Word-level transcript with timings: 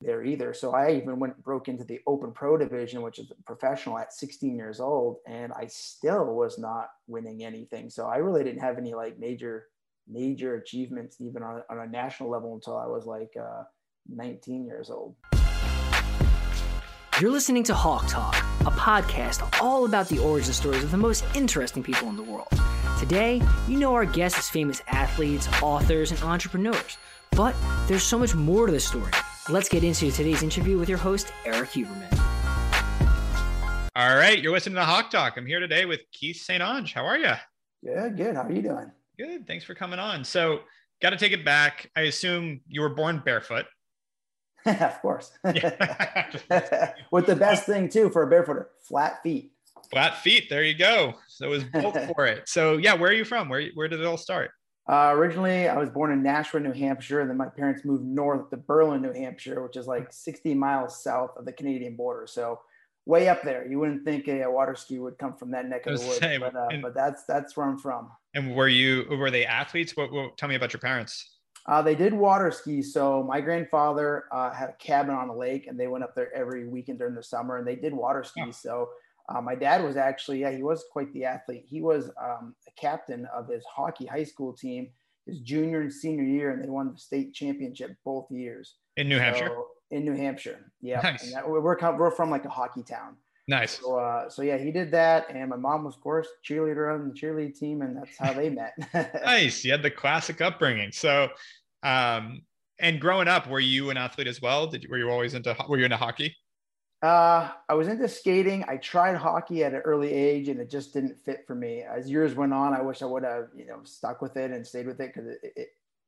there 0.00 0.22
either. 0.22 0.52
So 0.52 0.72
I 0.72 0.92
even 0.92 1.18
went 1.18 1.42
broke 1.42 1.68
into 1.68 1.84
the 1.84 2.00
open 2.06 2.32
pro 2.32 2.56
division, 2.56 3.02
which 3.02 3.18
is 3.18 3.30
professional 3.46 3.98
at 3.98 4.12
16 4.12 4.56
years 4.56 4.80
old, 4.80 5.18
and 5.26 5.52
I 5.52 5.66
still 5.66 6.34
was 6.34 6.58
not 6.58 6.88
winning 7.06 7.44
anything. 7.44 7.90
So 7.90 8.06
I 8.06 8.16
really 8.16 8.44
didn't 8.44 8.60
have 8.60 8.78
any 8.78 8.94
like 8.94 9.18
major 9.18 9.66
major 10.08 10.54
achievements 10.54 11.16
even 11.20 11.42
on, 11.42 11.62
on 11.68 11.80
a 11.80 11.86
national 11.86 12.30
level 12.30 12.54
until 12.54 12.76
I 12.76 12.86
was 12.86 13.06
like 13.06 13.32
uh, 13.40 13.64
19 14.08 14.64
years 14.64 14.90
old. 14.90 15.16
You're 17.20 17.32
listening 17.32 17.62
to 17.64 17.74
Hawke 17.74 18.06
Talk, 18.08 18.36
a 18.60 18.70
podcast 18.70 19.60
all 19.62 19.86
about 19.86 20.08
the 20.08 20.18
origin 20.18 20.52
stories 20.52 20.84
of 20.84 20.90
the 20.90 20.98
most 20.98 21.24
interesting 21.34 21.82
people 21.82 22.08
in 22.08 22.16
the 22.16 22.22
world. 22.22 22.48
Today, 22.98 23.40
you 23.66 23.78
know 23.78 23.94
our 23.94 24.04
guests 24.04 24.38
as 24.38 24.48
famous 24.50 24.82
athletes, 24.88 25.48
authors, 25.62 26.10
and 26.12 26.22
entrepreneurs. 26.22 26.98
But 27.30 27.54
there's 27.86 28.02
so 28.02 28.18
much 28.18 28.34
more 28.34 28.66
to 28.66 28.72
the 28.72 28.80
story. 28.80 29.12
Let's 29.48 29.68
get 29.68 29.84
into 29.84 30.10
today's 30.10 30.42
interview 30.42 30.76
with 30.76 30.88
your 30.88 30.98
host, 30.98 31.32
Erik 31.44 31.70
Huberman. 31.70 32.12
All 33.94 34.16
right, 34.16 34.42
you're 34.42 34.50
listening 34.50 34.74
to 34.74 34.84
Hawke 34.84 35.08
Talk. 35.08 35.36
I'm 35.36 35.46
here 35.46 35.60
today 35.60 35.84
with 35.84 36.00
Keith 36.10 36.38
St. 36.38 36.60
Onge. 36.60 36.92
How 36.92 37.06
are 37.06 37.16
you? 37.16 37.30
Good, 37.84 38.16
good. 38.16 38.34
How 38.34 38.42
are 38.42 38.50
you 38.50 38.60
doing? 38.60 38.90
Good. 39.16 39.46
Thanks 39.46 39.64
for 39.64 39.76
coming 39.76 40.00
on. 40.00 40.24
So, 40.24 40.62
got 41.00 41.10
to 41.10 41.16
take 41.16 41.30
it 41.30 41.44
back. 41.44 41.88
I 41.94 42.02
assume 42.02 42.60
you 42.66 42.80
were 42.80 42.88
born 42.88 43.22
barefoot. 43.24 43.66
of 44.66 45.00
course. 45.00 45.30
With 45.44 47.26
the 47.26 47.36
best 47.38 47.66
thing 47.66 47.88
too 47.88 48.10
for 48.10 48.24
a 48.24 48.28
barefooter, 48.28 48.66
flat 48.82 49.22
feet. 49.22 49.52
Flat 49.92 50.18
feet. 50.18 50.50
There 50.50 50.64
you 50.64 50.76
go. 50.76 51.14
So 51.28 51.46
it 51.46 51.50
was 51.50 51.62
built 51.62 51.96
for 52.16 52.26
it. 52.26 52.48
So 52.48 52.78
yeah, 52.78 52.94
where 52.94 53.10
are 53.10 53.14
you 53.14 53.24
from? 53.24 53.48
Where 53.48 53.64
where 53.74 53.86
did 53.86 54.00
it 54.00 54.06
all 54.06 54.16
start? 54.16 54.50
Uh, 54.88 55.10
originally, 55.12 55.68
I 55.68 55.76
was 55.78 55.90
born 55.90 56.12
in 56.12 56.22
Nashua, 56.22 56.60
New 56.60 56.72
Hampshire, 56.72 57.20
and 57.20 57.28
then 57.28 57.36
my 57.36 57.48
parents 57.48 57.84
moved 57.84 58.04
north 58.04 58.50
to 58.50 58.56
Berlin, 58.56 59.02
New 59.02 59.12
Hampshire, 59.12 59.62
which 59.62 59.76
is 59.76 59.86
like 59.88 60.12
60 60.12 60.54
miles 60.54 61.02
south 61.02 61.36
of 61.36 61.44
the 61.44 61.52
Canadian 61.52 61.96
border. 61.96 62.26
So 62.28 62.60
way 63.06 63.28
up 63.28 63.42
there. 63.42 63.66
You 63.66 63.78
wouldn't 63.78 64.04
think 64.04 64.28
a, 64.28 64.42
a 64.42 64.50
water 64.50 64.74
ski 64.74 64.98
would 64.98 65.18
come 65.18 65.34
from 65.34 65.50
that 65.52 65.68
neck 65.68 65.86
of 65.86 65.98
the 65.98 66.06
woods, 66.06 66.20
but, 66.40 66.54
uh, 66.54 66.68
but 66.82 66.94
that's 66.94 67.24
that's 67.24 67.56
where 67.56 67.66
I'm 67.66 67.78
from. 67.78 68.10
And 68.34 68.54
were 68.54 68.68
you 68.68 69.06
were 69.10 69.30
they 69.30 69.46
athletes? 69.46 69.96
What, 69.96 70.12
what 70.12 70.36
tell 70.36 70.48
me 70.48 70.56
about 70.56 70.72
your 70.72 70.80
parents? 70.80 71.32
Uh, 71.66 71.82
they 71.82 71.94
did 71.96 72.14
water 72.14 72.52
ski. 72.52 72.80
So 72.80 73.24
my 73.24 73.40
grandfather 73.40 74.24
uh, 74.30 74.52
had 74.52 74.68
a 74.68 74.74
cabin 74.74 75.14
on 75.14 75.28
a 75.28 75.36
lake, 75.36 75.66
and 75.66 75.78
they 75.78 75.88
went 75.88 76.04
up 76.04 76.14
there 76.14 76.32
every 76.34 76.68
weekend 76.68 76.98
during 76.98 77.14
the 77.14 77.22
summer, 77.22 77.56
and 77.56 77.66
they 77.66 77.74
did 77.74 77.92
water 77.92 78.22
ski. 78.22 78.42
Oh. 78.46 78.50
So 78.52 78.88
uh, 79.28 79.40
my 79.40 79.54
dad 79.54 79.84
was 79.84 79.96
actually, 79.96 80.40
yeah, 80.40 80.50
he 80.50 80.62
was 80.62 80.84
quite 80.92 81.12
the 81.12 81.24
athlete. 81.24 81.64
He 81.66 81.80
was 81.80 82.10
um, 82.22 82.54
a 82.66 82.80
captain 82.80 83.26
of 83.34 83.48
his 83.48 83.64
hockey 83.64 84.06
high 84.06 84.24
school 84.24 84.52
team 84.52 84.88
his 85.26 85.40
junior 85.40 85.80
and 85.80 85.92
senior 85.92 86.24
year, 86.24 86.52
and 86.52 86.62
they 86.62 86.68
won 86.68 86.92
the 86.92 86.98
state 86.98 87.34
championship 87.34 87.96
both 88.04 88.30
years. 88.30 88.76
In 88.96 89.08
New 89.08 89.18
Hampshire? 89.18 89.50
in 89.90 90.04
New 90.04 90.14
Hampshire. 90.14 90.72
Yeah. 90.80 91.00
Nice. 91.00 91.32
That, 91.32 91.48
we're, 91.48 91.60
we're 91.60 92.10
from 92.10 92.30
like 92.30 92.44
a 92.44 92.48
hockey 92.48 92.82
town. 92.82 93.16
Nice. 93.48 93.78
So, 93.80 93.98
uh, 93.98 94.28
so 94.28 94.42
yeah, 94.42 94.58
he 94.58 94.72
did 94.72 94.90
that, 94.90 95.26
and 95.30 95.48
my 95.48 95.56
mom 95.56 95.84
was, 95.84 95.94
of 95.94 96.00
course, 96.00 96.26
cheerleader 96.48 96.92
on 96.92 97.08
the 97.08 97.14
cheerleading 97.14 97.56
team, 97.56 97.82
and 97.82 97.96
that's 97.96 98.18
how 98.18 98.32
they 98.32 98.50
met. 98.50 98.72
nice. 99.24 99.64
You 99.64 99.70
had 99.70 99.82
the 99.82 99.90
classic 99.90 100.40
upbringing. 100.40 100.90
So, 100.90 101.28
um, 101.84 102.42
and 102.80 103.00
growing 103.00 103.28
up, 103.28 103.48
were 103.48 103.60
you 103.60 103.90
an 103.90 103.96
athlete 103.96 104.26
as 104.26 104.42
well? 104.42 104.66
Did 104.66 104.82
you, 104.82 104.90
were 104.90 104.98
you 104.98 105.10
always 105.10 105.34
into 105.34 105.56
were 105.68 105.78
you 105.78 105.84
into 105.84 105.96
hockey? 105.96 106.36
Uh, 107.02 107.50
I 107.68 107.74
was 107.74 107.88
into 107.88 108.08
skating. 108.08 108.64
I 108.68 108.78
tried 108.78 109.16
hockey 109.16 109.62
at 109.62 109.74
an 109.74 109.80
early 109.80 110.12
age, 110.12 110.48
and 110.48 110.60
it 110.60 110.70
just 110.70 110.94
didn't 110.94 111.20
fit 111.20 111.44
for 111.46 111.54
me. 111.54 111.82
As 111.82 112.10
years 112.10 112.34
went 112.34 112.54
on, 112.54 112.74
I 112.74 112.80
wish 112.80 113.02
I 113.02 113.06
would 113.06 113.22
have, 113.22 113.48
you 113.54 113.66
know, 113.66 113.80
stuck 113.84 114.22
with 114.22 114.36
it 114.36 114.50
and 114.50 114.66
stayed 114.66 114.86
with 114.86 115.00
it 115.00 115.12
because 115.14 115.34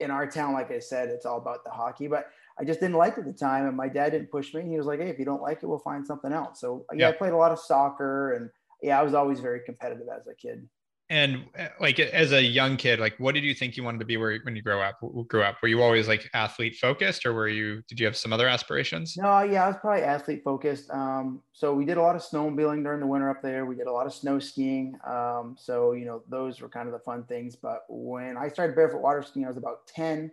in 0.01 0.11
our 0.11 0.27
town, 0.27 0.55
like 0.55 0.71
I 0.71 0.79
said, 0.79 1.09
it's 1.09 1.27
all 1.27 1.39
about 1.39 1.65
the 1.65 1.71
hockey. 1.71 2.09
But 2.09 2.29
I 2.59 2.65
just 2.65 2.81
didn't 2.81 2.97
like 2.97 3.15
it 3.15 3.21
at 3.21 3.27
the 3.27 3.33
time, 3.33 3.67
and 3.67 3.77
my 3.77 3.89
dad 3.89 4.11
didn't 4.11 4.31
push 4.31 4.55
me. 4.55 4.63
He 4.63 4.77
was 4.77 4.87
like, 4.87 5.01
"Hey, 5.01 5.11
if 5.11 5.19
you 5.19 5.25
don't 5.25 5.43
like 5.43 5.63
it, 5.63 5.67
we'll 5.67 5.79
find 5.79 6.07
something 6.07 6.33
else." 6.33 6.61
So 6.61 6.87
yeah, 6.93 7.01
yeah. 7.01 7.09
I 7.11 7.13
played 7.13 7.33
a 7.33 7.37
lot 7.37 7.53
of 7.53 7.59
soccer, 7.59 8.33
and 8.33 8.51
yeah, 8.83 8.99
I 8.99 9.03
was 9.03 9.15
always 9.15 9.41
very 9.41 9.61
competitive 9.61 10.07
as 10.09 10.27
a 10.27 10.35
kid 10.35 10.69
and 11.11 11.45
uh, 11.59 11.69
like 11.81 11.99
as 11.99 12.33
a 12.33 12.43
young 12.43 12.77
kid 12.77 13.01
like 13.01 13.15
what 13.19 13.35
did 13.35 13.43
you 13.43 13.55
think 13.55 13.77
you 13.77 13.83
wanted 13.83 13.99
to 13.99 14.05
be 14.05 14.17
where, 14.17 14.39
when 14.43 14.55
you 14.55 14.63
grow 14.63 14.81
up 14.81 14.99
grew 15.29 15.43
up? 15.43 15.57
Were 15.63 15.69
you 15.69 15.83
always 15.83 16.07
like 16.09 16.29
athlete 16.35 16.77
focused 16.77 17.25
or 17.25 17.33
were 17.33 17.49
you 17.49 17.83
did 17.89 17.99
you 17.99 18.07
have 18.07 18.17
some 18.17 18.33
other 18.33 18.47
aspirations? 18.49 19.17
No 19.17 19.41
yeah 19.43 19.65
i 19.65 19.69
was 19.69 19.77
probably 19.81 20.03
athlete 20.03 20.43
focused. 20.45 20.91
Um, 20.91 21.43
so 21.53 21.75
we 21.75 21.85
did 21.85 21.97
a 21.97 22.03
lot 22.03 22.17
of 22.17 22.23
snowmobiling 22.23 22.83
during 22.83 23.01
the 23.01 23.07
winter 23.07 23.31
up 23.31 23.43
there. 23.43 23.65
We 23.65 23.75
did 23.75 23.87
a 23.87 23.93
lot 23.93 24.07
of 24.07 24.13
snow 24.13 24.39
skiing. 24.39 24.99
Um, 25.07 25.57
so 25.59 25.93
you 25.93 26.05
know 26.05 26.23
those 26.29 26.61
were 26.61 26.69
kind 26.69 26.89
of 26.89 26.93
the 26.93 27.01
fun 27.01 27.25
things. 27.25 27.57
But 27.57 27.85
when 27.89 28.37
i 28.37 28.49
started 28.49 28.77
barefoot 28.77 29.01
water 29.01 29.23
skiing 29.23 29.47
i 29.47 29.49
was 29.49 29.57
about 29.57 29.87
10 29.87 30.31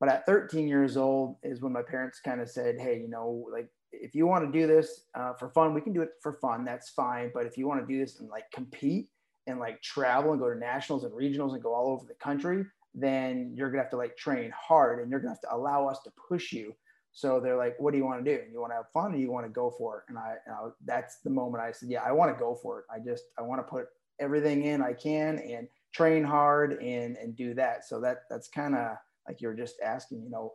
but 0.00 0.08
at 0.08 0.26
13 0.26 0.66
years 0.66 0.96
old 0.96 1.36
is 1.42 1.60
when 1.60 1.72
my 1.72 1.82
parents 1.82 2.20
kind 2.20 2.40
of 2.40 2.48
said 2.50 2.76
hey 2.78 2.98
you 3.00 3.08
know 3.08 3.46
like 3.52 3.68
if 3.92 4.14
you 4.14 4.26
want 4.26 4.44
to 4.44 4.58
do 4.58 4.66
this 4.66 5.02
uh, 5.14 5.32
for 5.34 5.50
fun 5.50 5.74
we 5.74 5.80
can 5.80 5.92
do 5.92 6.02
it 6.02 6.10
for 6.20 6.34
fun 6.34 6.64
that's 6.64 6.90
fine. 6.90 7.30
But 7.32 7.46
if 7.46 7.56
you 7.56 7.66
want 7.66 7.80
to 7.80 7.86
do 7.86 7.98
this 7.98 8.20
and 8.20 8.28
like 8.28 8.50
compete 8.52 9.08
and 9.46 9.58
like 9.58 9.82
travel 9.82 10.32
and 10.32 10.40
go 10.40 10.52
to 10.52 10.58
nationals 10.58 11.04
and 11.04 11.12
regionals 11.12 11.54
and 11.54 11.62
go 11.62 11.74
all 11.74 11.88
over 11.88 12.04
the 12.06 12.14
country, 12.14 12.64
then 12.94 13.52
you're 13.56 13.70
gonna 13.70 13.82
have 13.82 13.90
to 13.90 13.96
like 13.96 14.16
train 14.16 14.52
hard 14.56 15.00
and 15.00 15.10
you're 15.10 15.20
gonna 15.20 15.32
have 15.32 15.40
to 15.40 15.54
allow 15.54 15.86
us 15.88 16.00
to 16.04 16.12
push 16.28 16.52
you. 16.52 16.74
So 17.12 17.40
they're 17.40 17.58
like, 17.58 17.78
what 17.78 17.92
do 17.92 17.98
you 17.98 18.04
want 18.04 18.24
to 18.24 18.36
do? 18.36 18.42
You 18.50 18.60
want 18.60 18.72
to 18.72 18.76
have 18.76 18.90
fun 18.92 19.12
or 19.12 19.18
you 19.18 19.30
want 19.30 19.44
to 19.44 19.52
go 19.52 19.70
for 19.70 19.98
it? 19.98 20.04
And 20.08 20.18
I, 20.18 20.36
and 20.46 20.54
I 20.54 20.68
that's 20.84 21.18
the 21.18 21.30
moment 21.30 21.62
I 21.62 21.70
said, 21.70 21.90
yeah, 21.90 22.02
I 22.02 22.12
want 22.12 22.34
to 22.34 22.38
go 22.38 22.54
for 22.54 22.80
it. 22.80 22.84
I 22.90 23.00
just, 23.00 23.24
I 23.38 23.42
want 23.42 23.58
to 23.58 23.70
put 23.70 23.86
everything 24.18 24.64
in 24.64 24.80
I 24.80 24.94
can 24.94 25.38
and 25.38 25.68
train 25.92 26.24
hard 26.24 26.82
and, 26.82 27.16
and 27.16 27.36
do 27.36 27.52
that. 27.54 27.86
So 27.86 28.00
that, 28.00 28.22
that's 28.30 28.48
kind 28.48 28.74
of 28.74 28.96
like 29.28 29.42
you're 29.42 29.54
just 29.54 29.76
asking, 29.84 30.22
you 30.22 30.30
know, 30.30 30.52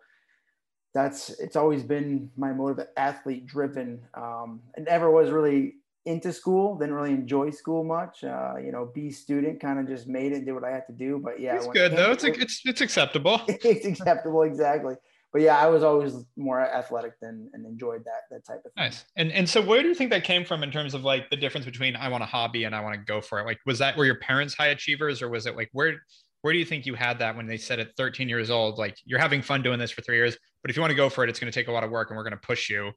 that's, 0.96 1.30
it's 1.40 1.56
always 1.56 1.84
been 1.84 2.32
my 2.36 2.52
motive 2.54 2.88
athlete 2.98 3.46
driven. 3.46 4.02
Um, 4.16 4.62
and 4.76 4.86
never 4.86 5.12
was 5.12 5.30
really 5.30 5.76
into 6.08 6.32
school, 6.34 6.78
didn't 6.78 6.96
really 6.96 7.12
enjoy 7.12 7.50
school 7.52 7.84
much. 7.84 8.24
Uh, 8.24 8.56
you 8.64 8.72
know, 8.72 8.90
B 8.94 9.12
student, 9.12 9.60
kind 9.60 9.80
of 9.80 9.88
just 9.88 10.08
made 10.08 10.32
it, 10.32 10.46
did 10.46 10.54
what 10.54 10.64
I 10.64 10.72
had 10.72 10.88
to 10.88 10.94
do. 10.94 11.22
But 11.24 11.40
yeah, 11.40 11.56
it's 11.56 11.68
good 11.68 11.96
though. 11.96 12.12
It's, 12.12 12.24
it's 12.24 12.62
it's 12.66 12.82
acceptable. 12.82 13.42
it's 13.48 13.86
acceptable, 13.86 14.44
exactly. 14.44 14.96
But 15.34 15.42
yeah, 15.42 15.58
I 15.58 15.68
was 15.68 15.84
always 15.84 16.14
more 16.38 16.62
athletic 16.62 17.20
than 17.22 17.50
and 17.54 17.66
enjoyed 17.66 18.04
that 18.06 18.22
that 18.32 18.46
type 18.46 18.64
of 18.66 18.72
thing. 18.74 18.86
Nice. 18.86 19.06
And 19.18 19.32
and 19.32 19.48
so 19.48 19.62
where 19.62 19.84
do 19.84 19.90
you 19.90 19.96
think 19.96 20.10
that 20.12 20.24
came 20.24 20.46
from 20.46 20.64
in 20.64 20.72
terms 20.72 20.94
of 20.94 21.04
like 21.04 21.30
the 21.30 21.36
difference 21.36 21.66
between 21.66 21.96
I 21.96 22.08
want 22.08 22.24
a 22.24 22.28
hobby 22.28 22.64
and 22.64 22.74
I 22.74 22.80
want 22.80 22.96
to 22.96 23.02
go 23.02 23.20
for 23.20 23.40
it? 23.40 23.46
Like, 23.46 23.60
was 23.66 23.78
that 23.80 23.98
were 23.98 24.06
your 24.06 24.20
parents 24.20 24.56
high 24.56 24.68
achievers, 24.68 25.22
or 25.22 25.30
was 25.30 25.46
it 25.46 25.56
like 25.56 25.70
where 25.74 26.02
where 26.42 26.54
do 26.54 26.60
you 26.60 26.66
think 26.66 26.86
you 26.86 26.96
had 26.96 27.20
that 27.20 27.36
when 27.36 27.48
they 27.48 27.58
said 27.58 27.80
at 27.80 27.96
13 27.98 28.30
years 28.30 28.50
old, 28.50 28.78
like 28.78 28.96
you're 29.06 29.20
having 29.20 29.42
fun 29.42 29.62
doing 29.62 29.80
this 29.80 29.92
for 29.92 30.02
three 30.02 30.16
years, 30.16 30.38
but 30.62 30.70
if 30.70 30.78
you 30.78 30.82
want 30.82 30.92
to 30.92 30.96
go 30.96 31.10
for 31.10 31.24
it, 31.24 31.30
it's 31.30 31.40
going 31.40 31.52
to 31.52 31.60
take 31.60 31.68
a 31.68 31.72
lot 31.72 31.84
of 31.84 31.92
work 31.92 32.10
and 32.10 32.18
we're 32.18 32.24
going 32.24 32.32
to 32.32 32.38
push 32.38 32.70
you. 32.70 32.92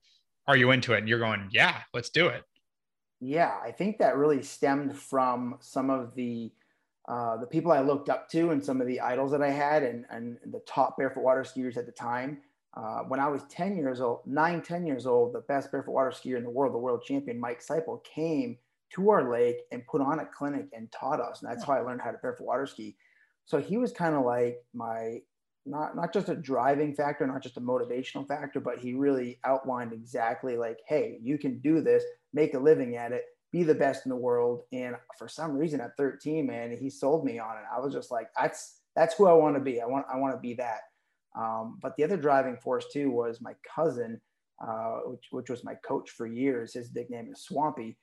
Are 0.47 0.57
you 0.57 0.71
into 0.71 0.93
it? 0.95 0.99
And 0.99 1.09
you're 1.09 1.19
going, 1.19 1.49
yeah, 1.51 1.79
let's 1.95 2.11
do 2.11 2.29
it. 2.29 2.43
Yeah, 3.21 3.59
I 3.63 3.71
think 3.71 3.99
that 3.99 4.17
really 4.17 4.43
stemmed 4.43 4.97
from 4.97 5.57
some 5.61 5.91
of 5.91 6.15
the 6.15 6.53
uh, 7.09 7.37
the 7.39 7.47
people 7.47 7.73
I 7.73 7.81
looked 7.81 8.09
up 8.09 8.29
to 8.31 8.51
and 8.51 8.65
some 8.65 8.81
of 8.81 8.87
the 8.87 9.01
idols 9.01 9.33
that 9.33 9.43
I 9.43 9.51
had 9.51 9.83
and, 9.83 10.05
and 10.11 10.39
the 10.47 10.61
top 10.61 10.97
barefoot 10.97 11.23
water 11.23 11.43
skiers 11.43 11.77
at 11.77 11.87
the 11.87 11.93
time. 11.93 12.39
Uh, 12.75 13.01
when 13.01 13.19
I 13.19 13.27
was 13.27 13.43
10 13.51 13.77
years 13.77 14.01
old, 14.01 14.21
nine, 14.27 14.63
10 14.63 14.87
years 14.87 15.07
old, 15.07 15.35
the 15.35 15.41
best 15.41 15.73
barefoot 15.73 15.91
water 15.91 16.11
skier 16.11 16.37
in 16.37 16.45
the 16.45 16.51
world, 16.51 16.73
the 16.73 16.79
world 16.79 17.03
champion, 17.03 17.41
Mike 17.41 17.65
Seipel, 17.67 18.05
came 18.05 18.59
to 18.95 19.11
our 19.11 19.29
lake 19.29 19.57
and 19.73 19.85
put 19.87 20.01
on 20.01 20.21
a 20.21 20.27
clinic 20.27 20.69
and 20.73 20.93
taught 20.93 21.21
us. 21.21 21.43
And 21.43 21.51
that's 21.51 21.65
how 21.65 21.73
I 21.73 21.81
learned 21.81 22.01
how 22.01 22.13
to 22.13 22.19
barefoot 22.19 22.47
water 22.47 22.67
ski. 22.67 22.97
So 23.45 23.59
he 23.59 23.77
was 23.77 23.93
kind 23.93 24.15
of 24.15 24.25
like 24.25 24.63
my, 24.73 25.21
not, 25.67 25.95
not 25.95 26.13
just 26.13 26.29
a 26.29 26.35
driving 26.35 26.95
factor, 26.95 27.27
not 27.27 27.43
just 27.43 27.57
a 27.57 27.61
motivational 27.61 28.27
factor, 28.27 28.61
but 28.61 28.79
he 28.79 28.95
really 28.95 29.39
outlined 29.45 29.93
exactly 29.93 30.57
like, 30.57 30.79
hey, 30.87 31.19
you 31.23 31.39
can 31.39 31.59
do 31.61 31.81
this 31.81 32.03
make 32.33 32.55
a 32.55 32.59
living 32.59 32.97
at 32.97 33.13
it, 33.13 33.25
be 33.53 33.63
the 33.63 33.75
best 33.75 34.07
in 34.07 34.11
the 34.11 34.17
world. 34.17 34.63
And 34.73 34.95
for 35.19 35.29
some 35.29 35.53
reason 35.53 35.81
at 35.81 35.97
13, 35.97 36.47
man, 36.47 36.77
he 36.77 36.91
sold 36.91 37.25
me 37.25 37.39
on 37.39 37.57
it. 37.57 37.65
I 37.75 37.81
was 37.81 37.93
just 37.93 38.11
like, 38.11 38.29
that's 38.39 38.77
that's 38.97 39.15
who 39.15 39.27
I 39.27 39.33
want 39.33 39.57
to 39.57 39.61
be. 39.61 39.81
I 39.81 39.87
want 39.87 40.07
I 40.13 40.17
want 40.17 40.35
to 40.35 40.41
be 40.41 40.55
that. 40.55 40.81
Um, 41.37 41.79
but 41.81 41.97
the 41.97 42.05
other 42.05 42.17
driving 42.17 42.57
force 42.57 42.87
too 42.93 43.11
was 43.11 43.41
my 43.41 43.55
cousin, 43.75 44.21
uh, 44.67 44.99
which, 45.07 45.27
which 45.31 45.51
was 45.51 45.65
my 45.65 45.75
coach 45.77 46.11
for 46.11 46.27
years. 46.27 46.75
His 46.75 46.93
nickname 46.95 47.31
is 47.33 47.43
Swampy. 47.43 47.97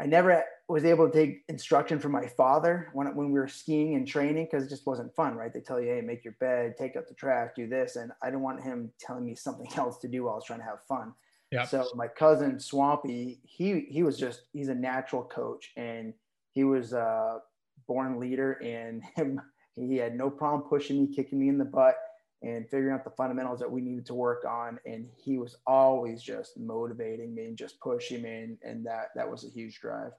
I 0.00 0.06
never 0.06 0.42
was 0.66 0.84
able 0.84 1.10
to 1.10 1.12
take 1.12 1.42
instruction 1.48 1.98
from 1.98 2.12
my 2.12 2.26
father 2.26 2.88
when, 2.94 3.14
when 3.14 3.30
we 3.32 3.38
were 3.38 3.48
skiing 3.48 3.96
and 3.96 4.08
training 4.08 4.48
because 4.50 4.64
it 4.64 4.70
just 4.70 4.86
wasn't 4.86 5.14
fun, 5.14 5.34
right? 5.34 5.52
They 5.52 5.60
tell 5.60 5.80
you, 5.80 5.88
hey, 5.88 6.00
make 6.00 6.24
your 6.24 6.36
bed, 6.40 6.76
take 6.78 6.96
out 6.96 7.06
the 7.06 7.14
trash, 7.14 7.50
do 7.54 7.68
this. 7.68 7.96
And 7.96 8.10
I 8.22 8.26
didn't 8.26 8.40
want 8.40 8.62
him 8.62 8.90
telling 8.98 9.26
me 9.26 9.34
something 9.34 9.68
else 9.76 9.98
to 9.98 10.08
do 10.08 10.24
while 10.24 10.34
I 10.34 10.36
was 10.36 10.44
trying 10.44 10.60
to 10.60 10.64
have 10.64 10.82
fun. 10.88 11.12
Yeah. 11.52 11.64
So 11.64 11.86
my 11.96 12.06
cousin 12.06 12.60
Swampy, 12.60 13.40
he 13.42 13.86
he 13.90 14.04
was 14.04 14.16
just 14.16 14.42
he's 14.52 14.68
a 14.68 14.74
natural 14.74 15.24
coach 15.24 15.72
and 15.76 16.14
he 16.52 16.62
was 16.62 16.92
a 16.92 17.40
born 17.88 18.20
leader 18.20 18.52
and 18.62 19.02
him 19.16 19.40
he 19.74 19.96
had 19.96 20.16
no 20.16 20.30
problem 20.30 20.62
pushing 20.68 21.00
me, 21.00 21.14
kicking 21.14 21.40
me 21.40 21.48
in 21.48 21.58
the 21.58 21.64
butt 21.64 21.96
and 22.42 22.68
figuring 22.68 22.94
out 22.94 23.04
the 23.04 23.10
fundamentals 23.10 23.60
that 23.60 23.70
we 23.70 23.80
needed 23.80 24.06
to 24.06 24.14
work 24.14 24.44
on. 24.48 24.78
And 24.86 25.06
he 25.16 25.38
was 25.38 25.56
always 25.66 26.22
just 26.22 26.58
motivating 26.58 27.34
me 27.34 27.46
and 27.46 27.56
just 27.56 27.78
pushing 27.80 28.22
me. 28.22 28.34
And, 28.42 28.58
and 28.62 28.86
that 28.86 29.08
that 29.14 29.30
was 29.30 29.44
a 29.44 29.48
huge 29.48 29.80
drive. 29.80 30.12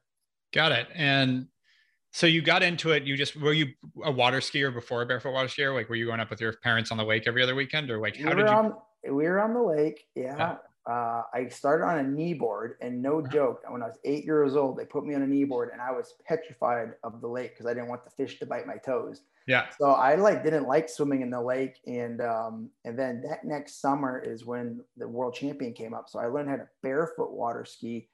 Got 0.54 0.72
it. 0.72 0.88
And 0.94 1.48
so 2.12 2.28
you 2.28 2.42
got 2.42 2.62
into 2.62 2.92
it. 2.92 3.04
You 3.04 3.16
just 3.16 3.36
were 3.36 3.54
you 3.54 3.68
a 4.04 4.12
water 4.12 4.40
skier 4.40 4.74
before 4.74 5.02
a 5.02 5.06
barefoot 5.06 5.32
water 5.32 5.48
skier? 5.48 5.74
Like 5.74 5.90
were 5.90 5.96
you 5.96 6.06
going 6.06 6.20
up 6.20 6.30
with 6.30 6.42
your 6.42 6.54
parents 6.54 6.92
on 6.92 6.98
the 6.98 7.06
lake 7.06 7.24
every 7.26 7.42
other 7.42 7.56
weekend, 7.56 7.90
or 7.90 8.00
like 8.00 8.18
how 8.18 8.30
we 8.30 8.36
did 8.36 8.50
you? 8.50 8.56
On, 8.56 8.74
we 9.06 9.24
were 9.24 9.42
on 9.42 9.54
the 9.54 9.62
lake. 9.62 10.08
Yeah. 10.14 10.36
Yeah. 10.38 10.56
Uh, 10.90 11.24
I 11.34 11.48
started 11.50 11.86
on 11.86 12.00
a 12.00 12.04
knee 12.04 12.34
board, 12.34 12.78
and 12.82 13.02
no 13.02 13.22
joke, 13.22 13.62
when 13.70 13.84
I 13.84 13.88
was 13.88 14.00
eight 14.04 14.26
years 14.26 14.56
old, 14.56 14.78
they 14.78 14.86
put 14.86 15.06
me 15.06 15.14
on 15.16 15.22
a 15.22 15.28
knee 15.28 15.44
board, 15.44 15.70
and 15.72 15.82
I 15.82 15.92
was 15.92 16.16
petrified 16.26 16.96
of 17.04 17.22
the 17.22 17.28
lake 17.28 17.52
because 17.52 17.68
I 17.68 17.74
didn't 17.74 17.90
want 17.90 18.04
the 18.04 18.12
fish 18.12 18.40
to 18.40 18.46
bite 18.48 18.66
my 18.68 18.78
toes. 18.78 19.24
Yeah. 19.48 19.70
So 19.80 19.92
I 19.92 20.16
like 20.16 20.44
didn't 20.44 20.68
like 20.68 20.90
swimming 20.90 21.22
in 21.22 21.30
the 21.30 21.42
lake, 21.42 21.80
and 21.88 22.22
um, 22.22 22.72
and 22.84 22.98
then 22.98 23.22
that 23.22 23.46
next 23.46 23.80
summer 23.80 24.20
is 24.20 24.46
when 24.46 24.84
the 24.98 25.08
world 25.08 25.34
champion 25.36 25.74
came 25.74 25.94
up. 25.94 26.10
So 26.10 26.20
I 26.20 26.28
learned 26.28 26.50
how 26.50 26.58
to 26.58 26.70
barefoot 26.84 27.32
water 27.32 27.64
ski. 27.66 28.10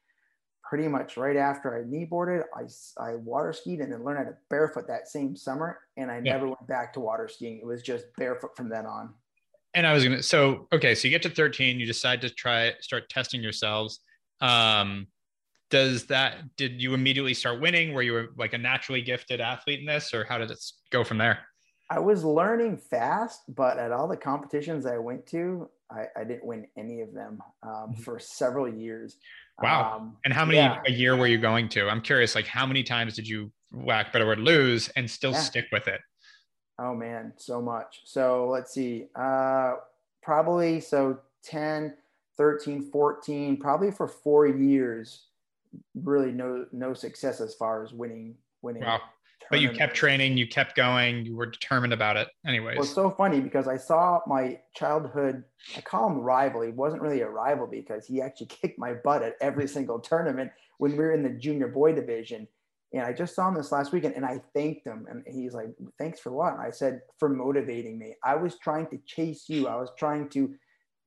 Pretty 0.63 0.87
much 0.89 1.15
right 1.17 1.37
after 1.37 1.77
I 1.79 1.83
knee 1.89 2.05
boarded, 2.05 2.43
I 2.53 2.63
I 3.01 3.15
water 3.15 3.53
skied 3.53 3.79
and 3.79 3.91
then 3.91 4.03
learned 4.03 4.19
how 4.19 4.25
to 4.25 4.37
barefoot 4.49 4.87
that 4.87 5.07
same 5.07 5.35
summer. 5.35 5.79
And 5.95 6.11
I 6.11 6.19
Yeah. 6.23 6.33
never 6.33 6.47
went 6.47 6.67
back 6.67 6.93
to 6.93 6.99
water 6.99 7.27
skiing. 7.29 7.59
It 7.59 7.65
was 7.65 7.81
just 7.81 8.05
barefoot 8.17 8.55
from 8.57 8.69
then 8.69 8.85
on. 8.85 9.15
And 9.77 9.85
I 9.85 9.93
was 9.93 10.03
gonna 10.03 10.23
so 10.23 10.67
okay, 10.73 10.95
so 10.95 11.07
you 11.07 11.11
get 11.11 11.21
to 11.21 11.29
13, 11.29 11.79
you 11.79 11.85
decide 11.85 12.19
to 12.21 12.31
try 12.31 12.73
start 12.81 13.09
testing 13.09 13.43
yourselves. 13.43 13.99
Um 14.41 15.05
does 15.69 16.07
that 16.07 16.55
did 16.55 16.81
you 16.81 16.95
immediately 16.95 17.35
start 17.35 17.61
winning? 17.61 17.93
Were 17.93 18.01
you 18.01 18.29
like 18.37 18.53
a 18.53 18.57
naturally 18.57 19.01
gifted 19.03 19.39
athlete 19.39 19.79
in 19.79 19.85
this, 19.85 20.15
or 20.15 20.23
how 20.23 20.39
did 20.39 20.49
it 20.49 20.59
go 20.91 21.03
from 21.03 21.19
there? 21.19 21.45
I 21.91 21.99
was 21.99 22.23
learning 22.23 22.77
fast, 22.77 23.41
but 23.49 23.77
at 23.77 23.91
all 23.91 24.07
the 24.07 24.17
competitions 24.17 24.87
I 24.87 24.97
went 24.97 25.27
to, 25.27 25.69
I, 25.91 26.05
I 26.19 26.23
didn't 26.23 26.43
win 26.43 26.65
any 26.75 27.01
of 27.01 27.13
them 27.13 27.39
um, 27.61 27.93
Mhm. 27.93 27.99
for 28.03 28.17
several 28.19 28.67
years. 28.67 29.17
Wow. 29.61 29.97
Um, 29.97 30.17
And 30.25 30.33
how 30.33 30.43
many 30.43 30.57
Yeah. 30.57 30.81
a 30.87 30.91
year 30.91 31.15
were 31.15 31.27
you 31.27 31.37
going 31.37 31.69
to? 31.69 31.87
I'm 31.87 32.01
curious, 32.01 32.33
like 32.33 32.47
how 32.47 32.65
many 32.65 32.81
times 32.83 33.15
did 33.15 33.27
you 33.27 33.51
whack 33.71 34.11
better 34.11 34.25
word 34.25 34.39
lose 34.39 34.89
and 34.95 35.09
still 35.09 35.33
Yeah. 35.33 35.39
stick 35.41 35.65
with 35.71 35.87
it? 35.87 36.01
Oh 36.79 36.95
man, 36.95 37.33
so 37.37 37.61
much. 37.61 38.01
So 38.05 38.47
let's 38.49 38.73
see. 38.73 39.07
Uh, 39.15 39.75
probably 40.21 40.79
so 40.79 41.19
10, 41.43 41.93
13, 42.37 42.89
14, 42.91 43.57
probably 43.57 43.91
for 43.91 44.07
four 44.07 44.47
years, 44.47 45.25
really 45.95 46.31
no 46.31 46.65
no 46.71 46.93
success 46.93 47.41
as 47.41 47.55
far 47.55 47.83
as 47.83 47.93
winning 47.93 48.35
winning. 48.61 48.83
Wow. 48.83 49.01
But 49.49 49.61
you 49.61 49.71
kept 49.71 49.95
training, 49.95 50.37
you 50.37 50.47
kept 50.47 50.75
going, 50.75 51.25
you 51.25 51.35
were 51.35 51.45
determined 51.45 51.93
about 51.93 52.17
it 52.17 52.27
anyways. 52.45 52.75
Well, 52.75 52.83
it's 52.83 52.93
so 52.93 53.09
funny 53.09 53.39
because 53.39 53.67
I 53.67 53.77
saw 53.77 54.19
my 54.27 54.59
childhood, 54.75 55.43
I 55.75 55.81
call 55.81 56.07
him 56.09 56.19
rival. 56.19 56.61
He 56.61 56.71
wasn't 56.71 57.01
really 57.01 57.21
a 57.21 57.29
rival 57.29 57.67
because 57.67 58.05
he 58.05 58.21
actually 58.21 58.47
kicked 58.61 58.77
my 58.77 58.93
butt 58.93 59.23
at 59.23 59.35
every 59.39 59.67
single 59.67 59.99
tournament 59.99 60.51
when 60.79 60.91
we 60.91 60.97
were 60.97 61.13
in 61.13 61.23
the 61.23 61.29
junior 61.29 61.67
boy 61.67 61.93
division. 61.93 62.47
And 62.93 63.01
I 63.03 63.11
just 63.11 63.35
saw 63.35 63.49
him 63.49 63.55
this 63.55 63.71
last 63.71 63.91
weekend 63.91 64.15
and 64.15 64.25
I 64.25 64.41
thanked 64.53 64.85
him. 64.87 65.05
And 65.09 65.23
he's 65.27 65.53
like, 65.53 65.67
Thanks 65.99 66.19
for 66.19 66.31
what? 66.31 66.53
And 66.53 66.61
I 66.61 66.71
said, 66.71 67.01
For 67.19 67.29
motivating 67.29 67.97
me. 67.99 68.15
I 68.23 68.35
was 68.35 68.57
trying 68.59 68.87
to 68.87 68.97
chase 69.05 69.45
you. 69.49 69.67
I 69.67 69.75
was 69.75 69.89
trying 69.97 70.29
to 70.29 70.53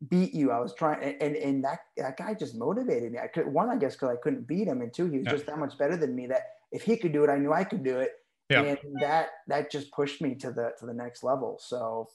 beat 0.09 0.35
you. 0.35 0.50
I 0.50 0.61
was 0.61 0.75
trying, 0.75 1.03
and, 1.03 1.17
and, 1.23 1.37
and 1.37 1.65
that, 1.65 1.81
that 1.97 2.17
guy 2.17 2.35
just 2.35 2.55
motivated 2.56 3.12
me. 3.12 3.19
I 3.19 3.27
could, 3.29 3.47
one, 3.47 3.69
I 3.71 3.77
guess, 3.77 3.94
because 3.97 4.11
I 4.11 4.17
couldn't 4.23 4.47
beat 4.47 4.67
him. 4.69 4.81
And 4.82 4.93
two, 4.93 5.06
he 5.11 5.19
was 5.19 5.27
Yeah. 5.27 5.32
just 5.32 5.47
that 5.47 5.59
much 5.59 5.77
better 5.79 5.97
than 5.97 6.15
me 6.15 6.27
that 6.29 6.43
if 6.73 6.82
he 6.82 6.97
could 6.97 7.12
do 7.12 7.25
it, 7.25 7.31
I 7.31 7.37
knew 7.37 7.53
I 7.53 7.65
could 7.65 7.82
do 7.82 7.99
it 7.99 8.12
Yeah. 8.50 8.62
and 8.62 8.79
that 9.00 9.31
that 9.49 9.71
just 9.71 9.91
pushed 9.93 10.21
me 10.21 10.35
to 10.37 10.50
the 10.53 10.73
to 10.79 10.87
the 10.87 10.93
next 10.94 11.23
level 11.25 11.59
so 11.61 12.09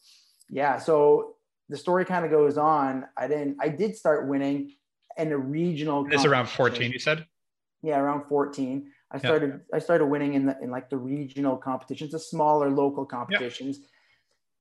yeah 0.50 0.78
so 0.78 1.36
the 1.70 1.78
story 1.78 2.06
kind 2.06 2.24
of 2.26 2.30
goes 2.32 2.58
on 2.58 3.06
i 3.18 3.28
didn't 3.28 3.58
i 3.60 3.68
did 3.70 3.96
start 3.96 4.28
winning 4.28 4.74
in 5.18 5.32
a 5.32 5.38
regional 5.38 6.04
This 6.04 6.24
around 6.26 6.48
14, 6.50 6.92
you 6.92 7.00
said? 7.00 7.26
yeah 7.82 7.98
around 8.00 8.26
14 8.28 8.92
i 9.16 9.20
started 9.20 9.62
i 9.74 9.80
started 9.80 10.06
winning 10.06 10.34
in 10.34 10.46
the 10.46 10.58
in 10.62 10.70
like 10.70 10.90
the 10.90 10.98
regional 10.98 11.58
competitions 11.58 12.12
the 12.12 12.20
smaller 12.20 12.70
local 12.70 13.06
competitions 13.06 13.80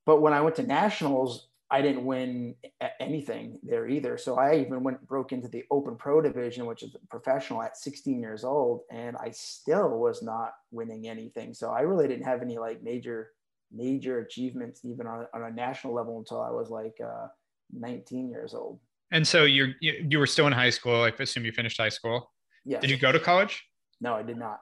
but 0.06 0.20
when 0.20 0.32
i 0.32 0.40
went 0.40 0.54
to 0.54 0.62
nationals 0.62 1.48
i 1.70 1.82
didn't 1.82 2.04
win 2.04 2.54
anything 3.00 3.58
there 3.62 3.88
either 3.88 4.16
so 4.16 4.36
i 4.36 4.56
even 4.56 4.82
went 4.82 5.06
broke 5.06 5.32
into 5.32 5.48
the 5.48 5.64
open 5.70 5.96
pro 5.96 6.20
division 6.20 6.66
which 6.66 6.82
is 6.82 6.94
professional 7.10 7.62
at 7.62 7.76
16 7.76 8.20
years 8.20 8.44
old 8.44 8.82
and 8.90 9.16
i 9.16 9.30
still 9.30 9.98
was 9.98 10.22
not 10.22 10.52
winning 10.70 11.08
anything 11.08 11.52
so 11.54 11.70
i 11.70 11.80
really 11.80 12.06
didn't 12.06 12.24
have 12.24 12.42
any 12.42 12.58
like 12.58 12.82
major 12.82 13.30
major 13.72 14.20
achievements 14.20 14.84
even 14.84 15.06
on, 15.06 15.26
on 15.34 15.42
a 15.44 15.50
national 15.50 15.92
level 15.94 16.18
until 16.18 16.40
i 16.40 16.50
was 16.50 16.70
like 16.70 16.96
uh, 17.04 17.26
19 17.72 18.28
years 18.28 18.54
old 18.54 18.78
And 19.10 19.26
so 19.26 19.44
you're 19.44 19.72
you, 19.80 20.06
you 20.10 20.18
were 20.18 20.26
still 20.26 20.46
in 20.46 20.52
high 20.52 20.70
school. 20.70 21.02
I 21.02 21.12
assume 21.18 21.44
you 21.44 21.52
finished 21.52 21.78
high 21.78 21.94
school. 21.98 22.18
yeah 22.64 22.80
Did 22.80 22.90
you 22.90 22.96
go 22.96 23.12
to 23.12 23.20
college? 23.20 23.64
No 24.04 24.12
i 24.22 24.24
did 24.30 24.38
not 24.46 24.58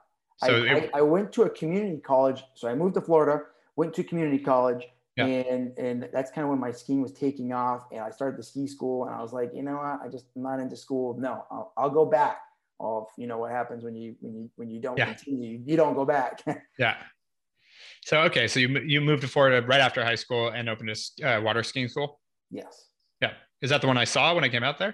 So 0.49 0.51
I, 0.63 0.73
it- 0.73 0.89
I, 0.95 0.99
I 0.99 1.01
went 1.15 1.27
to 1.35 1.41
a 1.49 1.51
community 1.59 1.99
college. 2.11 2.39
So 2.59 2.63
I 2.71 2.73
moved 2.81 2.95
to 2.99 3.03
Florida, 3.09 3.35
went 3.79 3.91
to 3.97 4.01
community 4.11 4.41
college, 4.51 4.83
Yeah. 5.19 5.27
and 5.53 5.63
and 5.85 5.97
that's 6.15 6.31
kind 6.33 6.43
of 6.45 6.49
when 6.53 6.61
my 6.67 6.73
skiing 6.81 7.01
was 7.07 7.13
taking 7.25 7.49
off. 7.65 7.81
And 7.93 8.01
I 8.07 8.09
started 8.17 8.35
the 8.41 8.45
ski 8.51 8.63
school, 8.75 8.97
and 9.05 9.11
I 9.17 9.21
was 9.25 9.31
like, 9.39 9.49
you 9.57 9.63
know 9.67 9.77
what? 9.83 9.97
I 10.03 10.07
just 10.15 10.25
I'm 10.35 10.43
not 10.49 10.59
into 10.65 10.75
school. 10.85 11.05
No, 11.27 11.33
I'll, 11.53 11.67
I'll 11.79 11.95
go 12.01 12.05
back. 12.19 12.37
Of 12.79 13.03
you 13.21 13.27
know 13.29 13.37
what 13.41 13.51
happens 13.59 13.81
when 13.87 13.95
you 14.01 14.09
when 14.23 14.33
you 14.37 14.43
when 14.59 14.67
you 14.73 14.79
don't 14.85 14.97
Yeah. 14.97 15.09
continue, 15.13 15.53
you 15.67 15.75
don't 15.81 15.95
go 16.01 16.05
back. 16.15 16.33
Yeah. 16.83 16.95
So 18.09 18.15
okay, 18.27 18.45
so 18.51 18.59
you 18.63 18.67
you 18.93 18.99
moved 19.09 19.21
to 19.21 19.29
Florida 19.35 19.65
right 19.73 19.79
after 19.87 19.99
high 20.03 20.19
school 20.25 20.43
and 20.55 20.63
opened 20.73 20.89
a 20.91 20.97
uh, 21.29 21.41
water 21.47 21.63
skiing 21.63 21.87
school. 21.93 22.09
yes. 22.61 22.73
Yeah, 23.21 23.33
is 23.61 23.69
that 23.71 23.81
the 23.81 23.87
one 23.93 23.99
I 24.05 24.07
saw 24.15 24.25
when 24.35 24.43
I 24.43 24.49
came 24.55 24.63
out 24.69 24.77
there? 24.83 24.93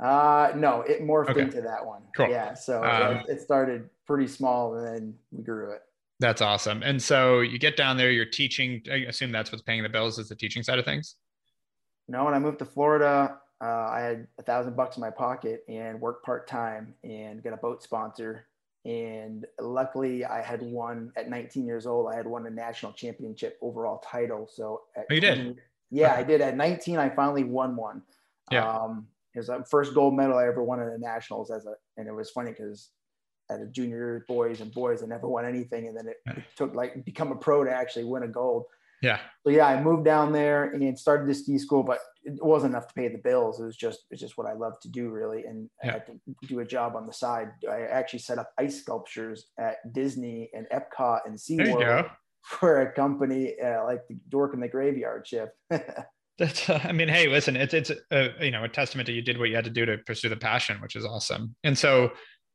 Uh, 0.00 0.52
no, 0.56 0.82
it 0.82 1.02
morphed 1.02 1.30
Okay. 1.30 1.42
into 1.42 1.60
that 1.62 1.84
one. 1.84 2.02
Cool. 2.16 2.28
Yeah. 2.28 2.54
So 2.54 2.84
Um, 2.84 3.16
it, 3.18 3.26
it 3.34 3.40
started 3.40 3.88
pretty 4.06 4.26
small, 4.26 4.74
and 4.76 4.86
then 4.86 5.18
we 5.30 5.42
grew 5.42 5.70
it. 5.70 5.82
That's 6.20 6.42
awesome. 6.42 6.82
And 6.82 7.00
so 7.02 7.40
you 7.40 7.58
get 7.58 7.76
down 7.76 7.96
there, 7.96 8.10
you're 8.10 8.24
teaching. 8.24 8.82
I 8.90 8.96
assume 9.08 9.32
that's 9.32 9.50
what's 9.52 9.62
paying 9.62 9.82
the 9.82 9.88
bills 9.88 10.18
is 10.18 10.28
the 10.28 10.36
teaching 10.36 10.62
side 10.62 10.78
of 10.78 10.84
things. 10.84 11.16
No, 12.08 12.24
when 12.24 12.34
I 12.34 12.38
moved 12.38 12.58
to 12.60 12.64
Florida, 12.64 13.38
uh, 13.60 13.64
I 13.64 14.00
had 14.00 14.26
a 14.38 14.42
thousand 14.42 14.76
bucks 14.76 14.96
in 14.96 15.00
my 15.00 15.10
pocket 15.10 15.64
and 15.68 16.00
worked 16.00 16.24
part 16.24 16.46
time 16.46 16.94
and 17.02 17.42
got 17.42 17.52
a 17.52 17.56
boat 17.56 17.82
sponsor. 17.82 18.46
And 18.84 19.46
luckily, 19.58 20.24
I 20.24 20.42
had 20.42 20.60
won 20.60 21.10
at 21.16 21.30
19 21.30 21.64
years 21.64 21.86
old. 21.86 22.12
I 22.12 22.16
had 22.16 22.26
won 22.26 22.46
a 22.46 22.50
national 22.50 22.92
championship 22.92 23.58
overall 23.62 23.98
title. 23.98 24.46
So 24.52 24.82
Oh, 24.96 25.02
you 25.10 25.20
did? 25.20 25.36
20 25.36 25.56
yeah, 25.90 26.14
I 26.14 26.22
did. 26.22 26.40
At 26.42 26.56
19, 26.56 26.98
I 26.98 27.08
finally 27.08 27.44
won 27.44 27.76
one. 27.76 28.02
Yeah. 28.50 28.68
Um, 28.68 29.08
the 29.34 29.64
first 29.70 29.94
gold 29.94 30.14
medal 30.14 30.38
I 30.38 30.46
ever 30.46 30.62
won 30.62 30.80
at 30.80 30.90
the 30.92 30.98
nationals 30.98 31.50
as 31.50 31.66
a, 31.66 31.74
and 31.96 32.08
it 32.08 32.14
was 32.14 32.30
funny 32.30 32.50
because 32.50 32.90
at 33.50 33.60
a 33.60 33.66
junior 33.66 34.24
boys 34.28 34.60
and 34.60 34.72
boys, 34.72 35.02
I 35.02 35.06
never 35.06 35.28
won 35.28 35.44
anything. 35.44 35.88
And 35.88 35.96
then 35.96 36.08
it, 36.08 36.16
it 36.26 36.44
took 36.56 36.74
like 36.74 37.04
become 37.04 37.32
a 37.32 37.36
pro 37.36 37.64
to 37.64 37.70
actually 37.70 38.04
win 38.04 38.22
a 38.22 38.28
gold. 38.28 38.64
Yeah. 39.02 39.18
So 39.44 39.50
yeah, 39.50 39.66
I 39.66 39.82
moved 39.82 40.04
down 40.04 40.32
there 40.32 40.64
and 40.72 40.98
started 40.98 41.28
the 41.28 41.34
ski 41.34 41.58
school, 41.58 41.82
but 41.82 41.98
it 42.22 42.42
wasn't 42.42 42.72
enough 42.72 42.88
to 42.88 42.94
pay 42.94 43.08
the 43.08 43.18
bills. 43.18 43.60
It 43.60 43.64
was 43.64 43.76
just 43.76 44.06
it's 44.10 44.20
just 44.20 44.38
what 44.38 44.46
I 44.46 44.54
love 44.54 44.80
to 44.80 44.88
do 44.88 45.10
really, 45.10 45.44
and 45.44 45.68
I 45.82 45.88
had 45.88 46.06
to 46.06 46.18
do 46.48 46.60
a 46.60 46.64
job 46.64 46.96
on 46.96 47.06
the 47.06 47.12
side. 47.12 47.50
I 47.70 47.82
actually 47.82 48.20
set 48.20 48.38
up 48.38 48.50
ice 48.58 48.80
sculptures 48.80 49.48
at 49.58 49.92
Disney 49.92 50.48
and 50.54 50.66
Epcot 50.72 51.20
and 51.26 51.36
SeaWorld 51.36 52.10
for 52.42 52.80
a 52.80 52.92
company 52.92 53.54
uh, 53.62 53.84
like 53.84 54.08
the 54.08 54.16
Dork 54.30 54.54
in 54.54 54.60
the 54.60 54.68
Graveyard 54.68 55.26
Shift. 55.26 55.52
That's. 56.38 56.68
I 56.70 56.92
mean, 56.92 57.08
hey, 57.08 57.28
listen, 57.28 57.56
it's 57.56 57.74
it's 57.74 57.90
a, 58.10 58.30
you 58.40 58.50
know 58.50 58.64
a 58.64 58.68
testament 58.68 59.06
that 59.06 59.12
you 59.12 59.22
did 59.22 59.38
what 59.38 59.48
you 59.50 59.54
had 59.54 59.64
to 59.64 59.70
do 59.70 59.84
to 59.86 59.98
pursue 59.98 60.28
the 60.28 60.36
passion, 60.36 60.78
which 60.80 60.96
is 60.96 61.04
awesome. 61.04 61.54
And 61.64 61.76
so, 61.78 62.12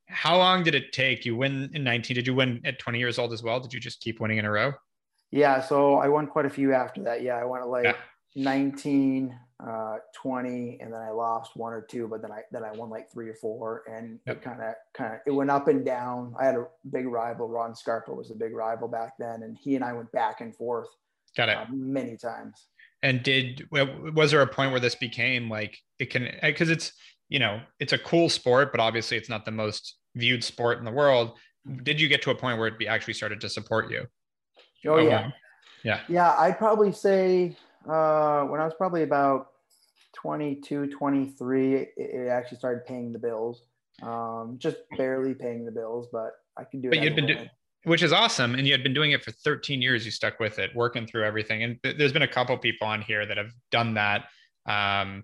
how 0.08 0.38
long 0.38 0.64
did 0.64 0.76
it 0.76 0.92
take? 0.92 1.26
You 1.26 1.36
win 1.36 1.70
in 1.74 1.84
19. 1.84 2.16
Did 2.16 2.28
you 2.28 2.34
win 2.34 2.60
at 2.66 2.80
20 2.80 3.00
years 3.00 3.18
old 3.20 3.32
as 3.34 3.42
well? 3.44 3.60
Did 3.60 3.74
you 3.74 3.80
just 3.80 4.02
keep 4.02 4.20
winning 4.20 4.38
in 4.38 4.46
a 4.46 4.52
row? 4.52 4.74
yeah, 5.32 5.62
so 5.62 5.96
I 5.98 6.08
won 6.08 6.26
quite 6.26 6.46
a 6.48 6.50
few 6.50 6.74
after 6.74 7.04
that. 7.04 7.22
Yeah, 7.22 7.36
I 7.36 7.46
won 7.46 7.62
at 7.62 7.68
like 7.68 7.84
Yeah. 7.86 7.94
19, 8.36 9.38
uh, 9.64 9.98
20, 10.16 10.80
and 10.82 10.92
then 10.94 11.00
I 11.02 11.12
lost 11.12 11.56
one 11.56 11.72
or 11.74 11.82
two, 11.82 12.08
but 12.08 12.22
then 12.22 12.32
I 12.32 12.42
then 12.52 12.64
I 12.64 12.72
won 12.72 12.90
like 12.90 13.12
three 13.12 13.30
or 13.30 13.36
four, 13.36 13.84
and 13.90 14.20
Yep. 14.26 14.38
it 14.38 14.42
kind 14.42 14.62
of 14.62 14.74
kind 14.94 15.14
of 15.14 15.20
it 15.28 15.32
went 15.32 15.52
up 15.52 15.68
and 15.68 15.86
down. 15.86 16.34
I 16.40 16.46
had 16.46 16.56
a 16.56 16.66
big 16.90 17.06
rival. 17.06 17.48
Ron 17.48 17.76
Scarpa 17.76 18.12
was 18.14 18.32
a 18.32 18.36
big 18.36 18.54
rival 18.54 18.88
back 18.88 19.14
then, 19.20 19.44
and 19.44 19.58
he 19.58 19.76
and 19.76 19.84
I 19.86 19.94
went 19.94 20.12
back 20.12 20.42
and 20.42 20.56
forth 20.56 20.88
Got 21.38 21.50
it. 21.50 21.58
uh, 21.58 21.66
many 21.72 22.18
times. 22.18 22.68
And 23.02 23.24
did 23.24 23.68
was 23.72 24.32
there 24.32 24.42
a 24.42 24.48
point 24.48 24.72
where 24.72 24.80
this 24.80 24.96
became 24.96 25.50
like 25.50 25.78
it 26.00 26.10
can 26.10 26.30
because 26.42 26.70
it's 26.70 26.92
you 27.30 27.40
know 27.40 27.62
it's 27.80 27.94
a 27.94 27.98
cool 27.98 28.30
sport, 28.30 28.72
but 28.72 28.82
obviously 28.82 29.18
it's 29.18 29.30
not 29.30 29.46
the 29.46 29.52
most 29.52 29.96
viewed 30.16 30.44
sport 30.44 30.80
in 30.80 30.86
the 30.86 30.92
world. 30.92 31.38
Did 31.84 32.02
you 32.02 32.08
get 32.08 32.22
to 32.24 32.32
a 32.32 32.36
point 32.36 32.58
where 32.58 32.68
it 32.68 32.78
be 32.78 32.88
actually 32.88 33.14
started 33.14 33.40
to 33.42 33.50
support 33.50 33.90
you? 33.90 34.06
Oh 34.86 34.98
yeah, 34.98 35.28
wow. 35.28 35.34
yeah, 35.84 36.00
yeah. 36.10 36.36
I'd 36.38 36.58
probably 36.58 36.92
say 36.92 37.56
uh, 37.88 38.44
when 38.44 38.60
I 38.60 38.66
was 38.66 38.74
probably 38.78 39.04
about 39.04 39.48
22, 40.16 40.88
23, 40.88 41.76
it, 41.76 41.94
it 41.96 42.28
actually 42.28 42.58
started 42.58 42.86
paying 42.86 43.14
the 43.14 43.20
bills. 43.20 43.64
Um, 44.02 44.56
just 44.58 44.78
barely 44.98 45.34
paying 45.34 45.66
the 45.66 45.72
bills, 45.72 46.08
but 46.12 46.32
I 46.58 46.64
could 46.64 46.82
do 46.82 46.90
it. 46.90 46.92
But 46.92 47.04
you'd 47.04 47.16
been 47.16 47.28
do- 47.28 47.34
living. 47.34 47.50
Which 47.84 48.04
is 48.04 48.12
awesome. 48.12 48.56
And 48.56 48.68
you 48.68 48.74
had 48.74 48.84
been 48.84 48.94
doing 48.94 49.12
it 49.12 49.24
for 49.24 49.32
13 49.32 49.82
years. 49.82 50.06
You 50.06 50.12
stuck 50.12 50.40
with 50.40 50.60
it, 50.60 50.72
working 50.76 51.08
through 51.08 51.24
everything. 51.24 51.64
And 51.64 51.82
th- 51.84 51.98
there's 51.98 52.14
been 52.14 52.22
a 52.24 52.28
couple 52.28 52.58
people 52.58 52.88
on 52.88 53.02
here 53.02 53.26
that 53.26 53.38
have 53.38 53.52
done 53.72 53.94
that 53.96 54.26
um, 54.66 55.24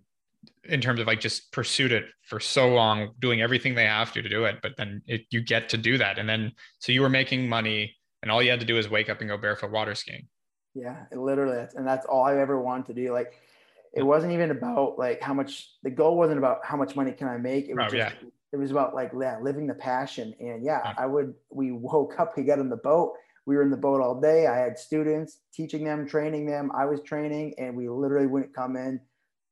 in 0.63 0.81
terms 0.81 0.99
of 0.99 1.07
like 1.07 1.19
just 1.19 1.51
pursued 1.51 1.91
it 1.91 2.05
for 2.23 2.39
so 2.39 2.73
long, 2.73 3.11
doing 3.19 3.41
everything 3.41 3.75
they 3.75 3.85
have 3.85 4.13
to 4.13 4.21
to 4.21 4.29
do 4.29 4.45
it. 4.45 4.57
But 4.61 4.77
then 4.77 5.01
it, 5.05 5.25
you 5.31 5.41
get 5.41 5.69
to 5.69 5.77
do 5.77 5.97
that. 5.97 6.17
And 6.17 6.27
then 6.27 6.51
so 6.79 6.91
you 6.91 7.01
were 7.01 7.09
making 7.09 7.47
money, 7.49 7.95
and 8.21 8.31
all 8.31 8.41
you 8.41 8.49
had 8.49 8.59
to 8.61 8.65
do 8.65 8.77
is 8.77 8.89
wake 8.89 9.09
up 9.09 9.19
and 9.19 9.29
go 9.29 9.37
barefoot 9.37 9.71
water 9.71 9.93
skiing. 9.93 10.27
Yeah, 10.73 11.05
it 11.11 11.17
literally, 11.17 11.67
and 11.75 11.87
that's 11.87 12.05
all 12.05 12.25
I 12.25 12.37
ever 12.37 12.59
wanted 12.59 12.87
to 12.87 12.93
do. 12.93 13.13
Like, 13.13 13.33
it 13.93 14.03
wasn't 14.03 14.33
even 14.33 14.51
about 14.51 14.97
like 14.97 15.21
how 15.21 15.33
much 15.33 15.69
the 15.83 15.89
goal 15.89 16.17
wasn't 16.17 16.37
about 16.37 16.65
how 16.65 16.75
much 16.75 16.95
money 16.95 17.11
can 17.13 17.27
I 17.27 17.37
make. 17.37 17.69
It 17.69 17.75
was 17.75 17.85
Oh, 17.87 17.95
just 17.95 18.15
yeah. 18.21 18.29
It 18.53 18.57
was 18.57 18.71
about 18.71 18.95
like 18.95 19.11
yeah, 19.19 19.37
living 19.41 19.67
the 19.67 19.73
passion. 19.73 20.33
And 20.39 20.63
yeah. 20.63 20.93
I 20.97 21.05
would 21.05 21.33
we 21.49 21.71
woke 21.71 22.19
up, 22.19 22.33
we 22.37 22.43
got 22.43 22.59
in 22.59 22.69
the 22.69 22.77
boat, 22.77 23.13
we 23.45 23.55
were 23.55 23.61
in 23.61 23.69
the 23.71 23.77
boat 23.77 24.01
all 24.01 24.19
day. 24.19 24.47
I 24.47 24.57
had 24.57 24.77
students 24.77 25.39
teaching 25.53 25.83
them, 25.83 26.07
training 26.07 26.45
them, 26.45 26.71
I 26.75 26.85
was 26.85 27.01
training, 27.01 27.55
and 27.57 27.75
we 27.75 27.89
literally 27.89 28.27
wouldn't 28.27 28.53
come 28.55 28.75
in, 28.75 28.99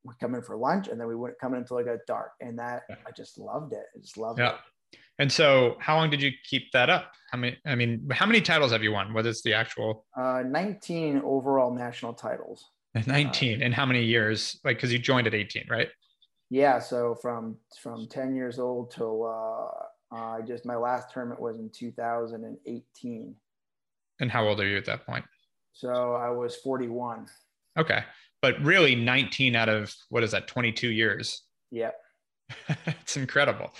we'd 0.04 0.18
come 0.20 0.34
in 0.34 0.42
for 0.42 0.56
lunch 0.56 0.88
and 0.88 1.00
then 1.00 1.06
we 1.08 1.14
wouldn't 1.14 1.38
come 1.38 1.54
in 1.54 1.60
until 1.60 1.78
it 1.78 1.84
got 1.86 1.98
dark. 2.06 2.32
And 2.40 2.58
that. 2.58 2.82
I 3.06 3.10
just 3.16 3.38
loved 3.38 3.72
it. 3.72 3.84
I 3.96 4.00
just 4.00 4.16
loved 4.16 4.38
Yeah. 4.38 4.54
it. 4.54 4.56
And 5.18 5.30
so, 5.30 5.76
how 5.78 5.96
long 5.96 6.10
did 6.10 6.20
you 6.20 6.32
keep 6.48 6.72
that 6.72 6.90
up? 6.90 7.12
How 7.30 7.38
many? 7.38 7.56
I 7.64 7.76
mean, 7.76 8.08
how 8.10 8.26
many 8.26 8.40
titles 8.40 8.72
have 8.72 8.82
you 8.82 8.90
won? 8.92 9.12
Whether 9.14 9.30
it's 9.30 9.42
the 9.42 9.54
actual 9.54 10.06
Uh, 10.16 10.42
19 10.44 11.22
overall 11.24 11.72
national 11.72 12.14
titles. 12.14 12.64
19? 13.06 13.62
and 13.62 13.72
how 13.74 13.86
many 13.86 14.02
years? 14.04 14.58
Like, 14.64 14.76
because 14.76 14.92
you 14.92 14.98
joined 14.98 15.26
at 15.26 15.34
18, 15.34 15.66
right? 15.68 15.88
Yeah, 16.50 16.78
so 16.78 17.14
from 17.20 17.56
from 17.80 18.06
10 18.06 18.36
years 18.36 18.58
old 18.58 18.90
till 18.90 19.24
uh, 19.24 20.14
uh, 20.14 20.36
I 20.36 20.42
just 20.42 20.64
my 20.64 20.76
last 20.76 21.10
tournament 21.12 21.40
was 21.40 21.58
in 21.58 21.70
2018. 21.70 23.34
And 24.20 24.30
how 24.30 24.46
old 24.46 24.60
are 24.60 24.66
you 24.66 24.76
at 24.76 24.84
that 24.84 25.04
point? 25.04 25.24
So 25.72 26.14
I 26.14 26.30
was 26.30 26.56
41. 26.56 27.26
Okay, 27.76 28.04
but 28.40 28.60
really, 28.62 28.94
19 28.94 29.56
out 29.56 29.68
of 29.68 29.92
what 30.10 30.22
is 30.22 30.30
that? 30.30 30.46
22 30.46 30.88
years. 30.88 31.42
Yep. 31.72 31.96
it's 32.68 33.16
incredible. 33.16 33.72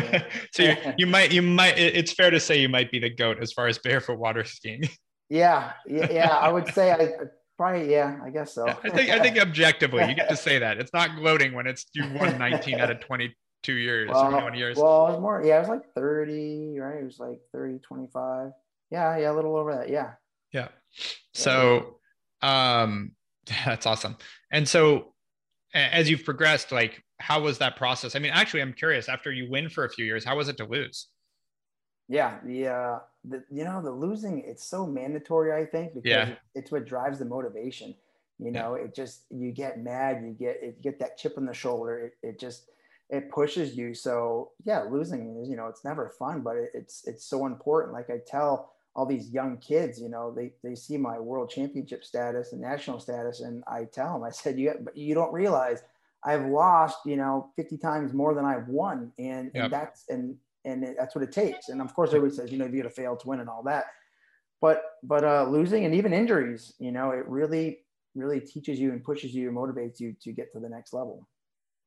so 0.52 0.62
you, 0.62 0.76
you 0.98 1.06
might 1.06 1.32
you 1.32 1.42
might 1.42 1.76
it's 1.78 2.12
fair 2.12 2.30
to 2.30 2.38
say 2.38 2.60
you 2.60 2.68
might 2.68 2.90
be 2.92 2.98
the 2.98 3.10
goat 3.10 3.38
as 3.42 3.52
far 3.52 3.66
as 3.66 3.78
barefoot 3.78 4.18
water 4.18 4.44
skiing. 4.44 4.82
Yeah, 5.32 5.74
yeah, 5.86 6.10
yeah. 6.10 6.36
I 6.36 6.50
would 6.50 6.66
say 6.74 6.90
I 6.90 7.12
probably 7.60 7.90
yeah. 7.90 8.18
I 8.24 8.30
guess 8.30 8.54
so. 8.54 8.66
I 8.66 8.88
think 8.88 9.10
I 9.10 9.18
think 9.20 9.38
objectively 9.40 10.08
you 10.08 10.14
get 10.14 10.30
to 10.30 10.36
say 10.36 10.58
that. 10.58 10.78
It's 10.78 10.94
not 10.94 11.16
gloating 11.16 11.52
when 11.52 11.66
it's 11.66 11.84
you 11.92 12.04
won 12.14 12.38
19 12.38 12.80
out 12.80 12.90
of 12.90 13.00
22 13.00 13.72
years, 13.74 14.08
well, 14.10 14.30
21 14.30 14.54
years. 14.54 14.78
well, 14.78 15.08
it 15.08 15.10
was 15.10 15.20
more. 15.20 15.42
Yeah, 15.44 15.58
it 15.58 15.60
was 15.60 15.68
like 15.68 15.82
30. 15.94 16.78
Right, 16.78 17.02
it 17.02 17.04
was 17.04 17.18
like 17.18 17.38
30, 17.52 17.80
25. 17.80 18.52
Yeah, 18.90 19.18
yeah, 19.18 19.30
a 19.30 19.34
little 19.34 19.56
over 19.56 19.74
that. 19.74 19.90
Yeah. 19.90 20.12
Yeah. 20.52 20.68
So 21.34 21.98
um 22.40 23.12
that's 23.66 23.84
awesome. 23.84 24.16
And 24.50 24.66
so 24.66 25.12
as 25.74 26.08
you've 26.08 26.24
progressed, 26.24 26.72
like 26.72 27.04
how 27.18 27.42
was 27.42 27.58
that 27.58 27.76
process? 27.76 28.16
I 28.16 28.20
mean, 28.20 28.32
actually, 28.32 28.62
I'm 28.62 28.72
curious, 28.72 29.06
after 29.06 29.30
you 29.30 29.50
win 29.50 29.68
for 29.68 29.84
a 29.84 29.90
few 29.90 30.06
years, 30.06 30.24
how 30.24 30.38
was 30.38 30.48
it 30.48 30.56
to 30.56 30.64
lose? 30.64 31.08
Yeah, 32.10 32.40
the 32.44 32.66
uh, 32.66 32.98
the 33.24 33.44
you 33.50 33.62
know 33.62 33.80
the 33.80 33.92
losing 33.92 34.40
it's 34.40 34.64
so 34.64 34.84
mandatory. 34.84 35.52
I 35.52 35.64
think 35.64 35.94
because 35.94 36.28
Yeah. 36.28 36.34
it's 36.56 36.72
what 36.72 36.84
drives 36.84 37.20
the 37.20 37.24
motivation. 37.24 37.94
You 38.40 38.50
Yeah. 38.52 38.62
know, 38.62 38.74
it 38.74 38.94
just 38.96 39.26
you 39.30 39.52
get 39.52 39.78
mad, 39.78 40.24
you 40.24 40.32
get 40.32 40.56
it, 40.60 40.82
get 40.82 40.98
that 40.98 41.16
chip 41.18 41.34
on 41.38 41.46
the 41.46 41.54
shoulder. 41.54 42.06
It, 42.06 42.14
it 42.30 42.40
just 42.40 42.68
it 43.10 43.30
pushes 43.30 43.76
you. 43.76 43.94
So 43.94 44.50
yeah, 44.64 44.82
losing 44.82 45.40
is 45.40 45.48
you 45.48 45.56
know 45.56 45.68
it's 45.68 45.84
never 45.84 46.08
fun, 46.18 46.40
but 46.42 46.56
it, 46.56 46.70
it's 46.74 47.06
it's 47.06 47.24
so 47.24 47.46
important. 47.46 47.94
Like 47.94 48.10
I 48.10 48.18
tell 48.26 48.72
all 48.96 49.06
these 49.06 49.30
young 49.30 49.58
kids, 49.58 50.00
you 50.00 50.08
know, 50.08 50.34
they 50.34 50.54
they 50.64 50.74
see 50.74 50.96
my 50.96 51.20
world 51.20 51.48
championship 51.48 52.02
status 52.04 52.50
and 52.52 52.60
national 52.60 52.98
status, 52.98 53.40
and 53.40 53.62
I 53.68 53.84
tell 53.84 54.14
them, 54.14 54.24
I 54.24 54.30
said, 54.30 54.58
you 54.58 54.74
but 54.80 54.96
you 54.96 55.14
don't 55.14 55.32
realize 55.32 55.84
I've 56.24 56.46
lost, 56.46 56.98
you 57.06 57.16
know, 57.16 57.52
50 57.56 57.78
times 57.78 58.12
more 58.12 58.34
than 58.34 58.44
I've 58.44 58.68
won. 58.68 59.12
And, 59.18 59.52
Yep. 59.54 59.64
and 59.64 59.72
that's, 59.72 60.04
and, 60.08 60.36
and 60.64 60.84
it, 60.84 60.96
that's 60.98 61.14
what 61.14 61.24
it 61.24 61.32
takes. 61.32 61.68
And 61.68 61.80
of 61.80 61.94
course, 61.94 62.10
everybody 62.10 62.34
says, 62.34 62.52
you 62.52 62.58
know, 62.58 62.64
if 62.64 62.72
you 62.72 62.82
got 62.82 62.88
to 62.88 62.94
fail 62.94 63.16
to 63.16 63.28
win 63.28 63.40
and 63.40 63.48
all 63.48 63.62
that. 63.64 63.84
But, 64.60 64.82
but 65.02 65.24
uh, 65.24 65.48
losing 65.48 65.84
and 65.84 65.94
even 65.94 66.12
injuries, 66.12 66.74
you 66.78 66.92
know, 66.92 67.10
it 67.10 67.26
really, 67.26 67.78
really 68.14 68.40
teaches 68.40 68.78
you 68.78 68.92
and 68.92 69.02
pushes 69.02 69.34
you 69.34 69.48
and 69.48 69.56
motivates 69.56 70.00
you 70.00 70.14
to 70.22 70.32
get 70.32 70.52
to 70.52 70.60
the 70.60 70.68
next 70.68 70.92
level. 70.92 71.26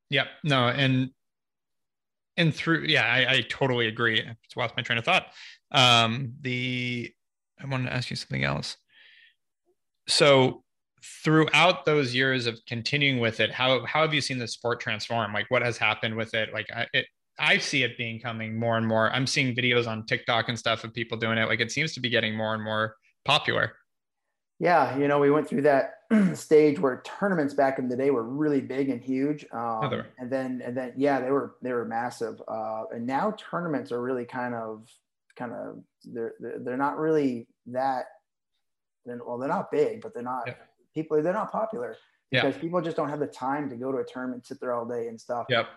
Yep. 0.09 0.27
No, 0.43 0.67
and 0.67 1.09
and 2.37 2.53
through 2.53 2.85
yeah, 2.87 3.05
I, 3.05 3.35
I 3.35 3.41
totally 3.41 3.87
agree. 3.87 4.19
I 4.21 4.35
just 4.43 4.57
lost 4.57 4.75
my 4.75 4.83
train 4.83 4.97
of 4.97 5.05
thought. 5.05 5.27
Um, 5.71 6.33
the 6.41 7.11
I 7.61 7.67
wanted 7.67 7.89
to 7.89 7.93
ask 7.93 8.09
you 8.09 8.15
something 8.15 8.43
else. 8.43 8.77
So 10.07 10.63
throughout 11.23 11.85
those 11.85 12.13
years 12.15 12.47
of 12.47 12.59
continuing 12.67 13.19
with 13.19 13.39
it, 13.39 13.51
how 13.51 13.85
how 13.85 14.01
have 14.01 14.13
you 14.13 14.21
seen 14.21 14.39
the 14.39 14.47
sport 14.47 14.79
transform? 14.79 15.33
Like 15.33 15.49
what 15.49 15.61
has 15.61 15.77
happened 15.77 16.15
with 16.15 16.33
it? 16.33 16.53
Like 16.53 16.67
I 16.75 16.87
it 16.93 17.05
I 17.39 17.57
see 17.57 17.83
it 17.83 17.97
being 17.97 18.19
coming 18.19 18.59
more 18.59 18.77
and 18.77 18.87
more. 18.87 19.11
I'm 19.11 19.25
seeing 19.25 19.55
videos 19.55 19.87
on 19.87 20.05
TikTok 20.05 20.49
and 20.49 20.57
stuff 20.57 20.83
of 20.83 20.93
people 20.93 21.17
doing 21.17 21.37
it. 21.37 21.47
Like 21.47 21.59
it 21.59 21.71
seems 21.71 21.93
to 21.93 21.99
be 21.99 22.09
getting 22.09 22.35
more 22.35 22.53
and 22.53 22.63
more 22.63 22.95
popular. 23.25 23.73
Yeah, 24.59 24.97
you 24.97 25.07
know, 25.07 25.19
we 25.19 25.31
went 25.31 25.47
through 25.47 25.63
that 25.63 25.95
stage 26.35 26.79
where 26.79 27.01
tournaments 27.03 27.53
back 27.53 27.79
in 27.79 27.89
the 27.89 27.97
day 27.97 28.11
were 28.11 28.23
really 28.23 28.61
big 28.61 28.89
and 28.89 29.03
huge, 29.03 29.45
um, 29.51 29.89
were. 29.89 30.05
and 30.19 30.31
then 30.31 30.61
and 30.63 30.77
then 30.77 30.93
yeah, 30.95 31.19
they 31.19 31.31
were 31.31 31.55
they 31.61 31.73
were 31.73 31.85
massive. 31.85 32.41
Uh, 32.47 32.83
and 32.93 33.05
now 33.05 33.31
tournaments 33.31 33.91
are 33.91 34.01
really 34.01 34.25
kind 34.25 34.53
of 34.53 34.87
kind 35.35 35.51
of 35.53 35.83
they're 36.05 36.33
they're, 36.39 36.77
not 36.77 36.97
really 36.97 37.47
that. 37.67 38.05
They're, 39.05 39.19
well, 39.25 39.37
they're 39.37 39.49
not 39.49 39.71
big, 39.71 40.01
but 40.01 40.13
they're 40.13 40.23
not 40.23 40.43
Yeah. 40.45 40.53
people. 40.93 41.21
They're 41.21 41.33
not 41.33 41.51
popular 41.51 41.97
Yeah. 42.31 42.45
because 42.45 42.61
people 42.61 42.79
just 42.79 42.95
don't 42.95 43.09
have 43.09 43.19
the 43.19 43.27
time 43.27 43.69
to 43.69 43.75
go 43.75 43.91
to 43.91 43.97
a 43.97 44.05
tournament, 44.05 44.45
sit 44.45 44.61
there 44.61 44.71
all 44.73 44.85
day 44.85 45.07
and 45.07 45.19
stuff 45.19 45.47
Yep. 45.49 45.67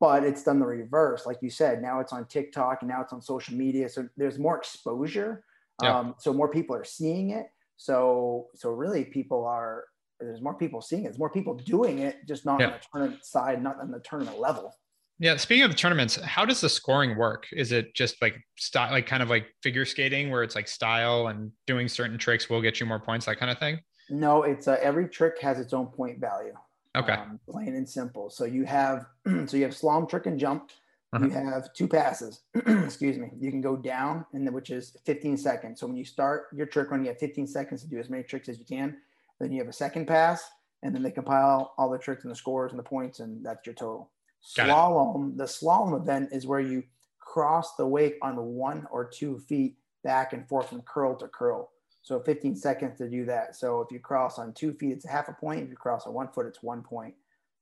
But 0.00 0.24
it's 0.24 0.42
done 0.42 0.58
the 0.58 0.66
reverse 0.66 1.26
like 1.26 1.38
you 1.42 1.50
said 1.50 1.80
now 1.82 2.00
it's 2.00 2.12
on 2.12 2.24
tiktok 2.26 2.78
and 2.82 2.88
now 2.90 3.00
it's 3.00 3.12
on 3.12 3.20
social 3.22 3.54
media 3.54 3.88
so 3.88 4.08
there's 4.16 4.38
more 4.38 4.56
exposure 4.56 5.44
Yeah. 5.82 5.98
um, 5.98 6.14
so 6.18 6.32
more 6.32 6.48
people 6.48 6.74
are 6.76 6.84
seeing 6.84 7.30
it 7.30 7.46
so 7.76 8.48
so 8.54 8.70
really 8.70 9.04
people 9.04 9.44
are 9.44 9.84
there's 10.20 10.40
more 10.40 10.54
people 10.54 10.80
seeing 10.80 11.02
it 11.02 11.08
there's 11.08 11.18
more 11.18 11.30
people 11.30 11.54
doing 11.54 11.98
it 12.00 12.16
just 12.28 12.44
not 12.46 12.62
on 12.62 12.70
the 12.70 12.80
tournament 12.92 13.24
side 13.24 13.62
not 13.62 13.80
on 13.80 13.90
the 13.90 14.00
tournament 14.00 14.38
level 14.38 14.74
Yeah. 15.18 15.36
Speaking 15.36 15.62
of 15.64 15.70
the 15.70 15.76
tournaments, 15.76 16.16
how 16.16 16.44
does 16.44 16.60
the 16.60 16.68
scoring 16.68 17.16
work? 17.16 17.46
Is 17.52 17.70
it 17.70 17.94
just 17.94 18.14
like 18.22 18.36
style, 18.58 18.90
like 18.90 19.06
kind 19.06 19.22
of 19.22 19.28
like 19.28 19.46
figure 19.62 19.84
skating, 19.84 20.30
where 20.32 20.42
it's 20.42 20.56
like 20.56 20.66
style 20.66 21.28
and 21.28 21.52
doing 21.66 21.86
certain 21.88 22.18
tricks 22.18 22.48
will 22.50 22.60
get 22.62 22.80
you 22.80 22.86
more 22.86 22.98
points, 22.98 23.26
that 23.26 23.38
kind 23.38 23.50
of 23.50 23.58
thing? 23.58 23.78
no 24.10 24.42
it's 24.42 24.66
uh, 24.68 24.78
every 24.82 25.08
trick 25.08 25.40
has 25.40 25.58
its 25.60 25.72
own 25.72 25.86
point 25.86 26.18
value 26.20 26.52
Okay. 26.96 27.12
um, 27.12 27.40
plain 27.48 27.74
and 27.74 27.88
simple. 27.88 28.30
So 28.30 28.44
you 28.44 28.64
have 28.64 29.06
so 29.46 29.56
you 29.56 29.62
have 29.64 29.72
slalom 29.72 30.08
trick 30.08 30.26
and 30.26 30.38
jump. 30.38 30.70
Uh-huh. 31.14 31.26
you 31.26 31.30
have 31.30 31.72
two 31.74 31.86
passes. 31.86 32.40
Excuse 32.54 33.18
me. 33.18 33.28
You 33.38 33.50
can 33.50 33.60
go 33.60 33.76
down 33.76 34.24
and 34.32 34.50
which 34.52 34.70
is 34.70 34.96
15 35.04 35.36
seconds. 35.36 35.78
So 35.78 35.86
when 35.86 35.96
you 35.96 36.06
start 36.06 36.46
your 36.54 36.66
trick 36.66 36.90
run 36.90 37.02
you 37.02 37.08
have 37.08 37.18
15 37.18 37.46
seconds 37.46 37.82
to 37.82 37.88
do 37.88 37.98
as 37.98 38.08
many 38.08 38.22
tricks 38.22 38.48
as 38.48 38.58
you 38.58 38.64
can. 38.64 38.96
Then 39.38 39.52
you 39.52 39.58
have 39.58 39.68
a 39.68 39.74
second 39.74 40.06
pass 40.06 40.42
and 40.82 40.94
then 40.94 41.02
they 41.02 41.10
compile 41.10 41.74
all 41.76 41.90
the 41.90 41.98
tricks 41.98 42.24
and 42.24 42.30
the 42.30 42.36
scores 42.36 42.72
and 42.72 42.78
the 42.78 42.84
points 42.84 43.20
and 43.20 43.44
that's 43.44 43.66
your 43.66 43.74
total. 43.74 44.10
Got 44.56 44.68
it. 44.68 44.72
slalom 44.72 45.36
the 45.36 45.44
slalom 45.44 46.00
event 46.00 46.30
is 46.32 46.46
where 46.46 46.60
you 46.60 46.82
cross 47.20 47.76
the 47.76 47.86
wake 47.86 48.16
on 48.22 48.36
one 48.36 48.86
or 48.90 49.04
two 49.04 49.38
feet 49.38 49.76
back 50.02 50.32
and 50.32 50.48
forth 50.48 50.70
from 50.70 50.80
curl 50.82 51.14
to 51.16 51.28
curl 51.28 51.71
so 52.02 52.20
15 52.20 52.56
seconds 52.56 52.98
to 52.98 53.08
do 53.08 53.24
that. 53.26 53.56
So 53.56 53.80
if 53.80 53.90
you 53.92 54.00
cross 54.00 54.38
on 54.38 54.52
two 54.52 54.72
feet, 54.74 54.92
it's 54.92 55.04
a 55.04 55.10
half 55.10 55.28
a 55.28 55.32
point. 55.32 55.62
If 55.62 55.70
you 55.70 55.76
cross 55.76 56.06
on 56.06 56.12
one 56.14 56.28
foot, 56.28 56.46
it's 56.46 56.62
one 56.62 56.82
point. 56.82 57.14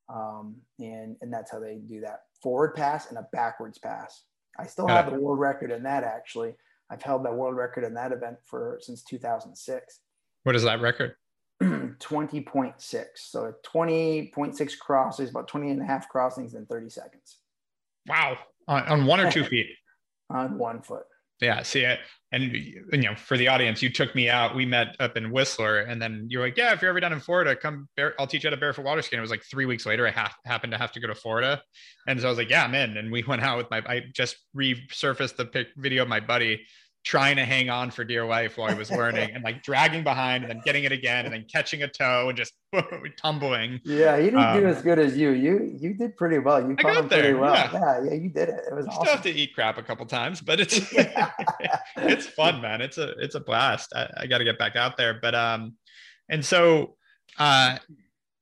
Um, 0.09 0.57
and, 0.79 1.17
and 1.21 1.33
that's 1.33 1.51
how 1.53 1.61
they 1.61 1.77
do 1.77 2.01
that 2.01 2.23
forward 2.43 2.75
pass 2.75 3.09
and 3.11 3.19
a 3.19 3.29
backwards 3.33 3.79
pass. 3.79 4.25
I 4.59 4.67
still 4.67 4.87
Got 4.87 4.97
have 5.05 5.09
it. 5.09 5.17
the 5.17 5.21
world 5.21 5.39
record 5.39 5.71
in 5.71 5.83
that 5.85 6.05
actually. 6.05 6.55
I've 6.91 7.03
held 7.03 7.25
that 7.25 7.35
world 7.35 7.55
record 7.55 7.85
in 7.85 7.95
that 7.95 8.11
event 8.13 8.37
for 8.47 8.79
since 8.81 9.05
2006. 9.05 10.01
What 10.43 10.57
is 10.57 10.63
that 10.65 10.81
record? 10.81 11.15
20.6. 11.63 13.05
So 13.17 13.53
20.6 13.67 14.79
crosses, 14.79 15.31
about 15.31 15.47
20 15.49 15.71
and 15.71 15.83
a 15.83 15.85
half 15.85 16.09
crossings 16.09 16.55
in 16.55 16.67
30 16.67 16.89
seconds 16.89 17.39
Wow. 18.09 18.39
On, 18.67 18.83
on 18.85 19.07
one 19.07 19.21
or 19.21 19.31
two 19.31 19.45
feet. 19.51 19.67
on 20.31 20.59
one 20.59 20.81
foot. 20.83 21.05
Yeah. 21.41 21.63
See 21.63 21.81
it. 21.81 22.01
And, 22.33 22.53
you 22.55 22.85
know, 22.93 23.17
for 23.17 23.37
the 23.37 23.49
audience, 23.49 23.83
you 23.83 23.91
took 23.91 24.15
me 24.15 24.29
out. 24.29 24.55
We 24.55 24.65
met 24.65 24.95
up 25.01 25.17
in 25.17 25.33
Whistler, 25.33 25.81
and 25.81 26.01
then 26.01 26.27
you're 26.31 26.43
like, 26.43 26.57
"Yeah, 26.57 26.73
if 26.73 26.81
you're 26.81 26.91
ever 26.91 27.01
down 27.01 27.13
in 27.13 27.19
Florida, 27.19 27.57
come. 27.57 27.89
Bare, 27.97 28.15
I'll 28.21 28.27
teach 28.29 28.45
you 28.45 28.51
how 28.51 28.55
to 28.55 28.61
barefoot 28.61 28.85
water 28.85 29.03
ski." 29.03 29.17
And 29.17 29.19
it 29.19 29.23
was 29.23 29.33
like 29.33 29.43
three 29.51 29.67
weeks 29.67 29.85
later, 29.85 30.07
I 30.07 30.13
ha- 30.13 30.33
happened 30.45 30.71
to 30.73 30.79
have 30.79 30.93
to 30.93 31.01
go 31.01 31.09
to 31.09 31.15
Florida, 31.17 31.61
and 32.07 32.21
so 32.21 32.27
I 32.27 32.31
was 32.31 32.39
like, 32.39 32.49
"Yeah, 32.51 32.63
I'm 32.63 32.75
in." 32.77 32.97
And 32.99 33.11
we 33.11 33.25
went 33.27 33.43
out 33.43 33.57
with 33.59 33.69
my. 33.69 33.83
I 33.85 34.03
just 34.15 34.37
resurfaced 34.57 35.37
the 35.37 35.47
pic, 35.47 35.69
video 35.77 36.03
of 36.05 36.09
my 36.09 36.21
buddy 36.21 36.65
trying 37.05 37.37
to 37.37 37.45
hang 37.45 37.71
on 37.71 37.91
for 37.91 38.05
dear 38.05 38.25
life 38.27 38.59
while 38.59 38.69
he 38.71 38.75
was 38.79 38.91
learning, 38.91 39.31
and 39.35 39.43
like 39.43 39.63
dragging 39.63 40.05
behind, 40.05 40.45
and 40.45 40.51
then 40.51 40.61
getting 40.65 40.85
it 40.85 40.93
again, 40.93 41.25
and 41.25 41.33
then 41.35 41.45
catching 41.51 41.83
a 41.83 41.89
toe, 41.89 42.29
and 42.29 42.37
just 42.37 42.53
tumbling. 43.17 43.81
Yeah, 43.85 44.17
he 44.19 44.25
didn't 44.25 44.53
do 44.55 44.61
Um, 44.61 44.67
as 44.67 44.83
good 44.83 44.99
as 44.99 45.17
you. 45.17 45.31
You 45.31 45.77
you 45.81 45.95
did 45.95 46.17
pretty 46.17 46.39
well. 46.39 46.61
You 46.69 46.77
caught 46.77 46.97
him 46.97 47.09
pretty 47.09 47.23
there, 47.29 47.39
well. 47.39 47.55
yeah. 47.55 47.73
Yeah. 47.73 48.05
yeah, 48.05 48.15
you 48.15 48.29
did 48.29 48.49
it. 48.51 48.61
It 48.71 48.75
was 48.75 48.85
You 48.87 48.93
awesome. 48.93 49.05
still 49.05 49.15
have 49.15 49.23
to 49.25 49.31
eat 49.31 49.55
crap 49.55 49.79
a 49.79 49.83
couple 49.83 50.05
times, 50.07 50.41
but 50.41 50.61
it's 50.61 50.79
it's 51.97 52.27
fun, 52.27 52.61
man. 52.61 52.81
It's 52.81 52.99
a 52.99 53.11
it's 53.19 53.35
a 53.35 53.41
blast. 53.41 53.93
I, 53.95 54.09
I 54.19 54.27
got 54.27 54.39
to 54.39 54.45
get 54.45 54.59
back 54.59 54.77
out 54.77 54.97
there, 54.97 55.19
but 55.21 55.35
um, 55.35 55.75
and 56.29 56.45
so 56.45 56.97
uh, 57.39 57.79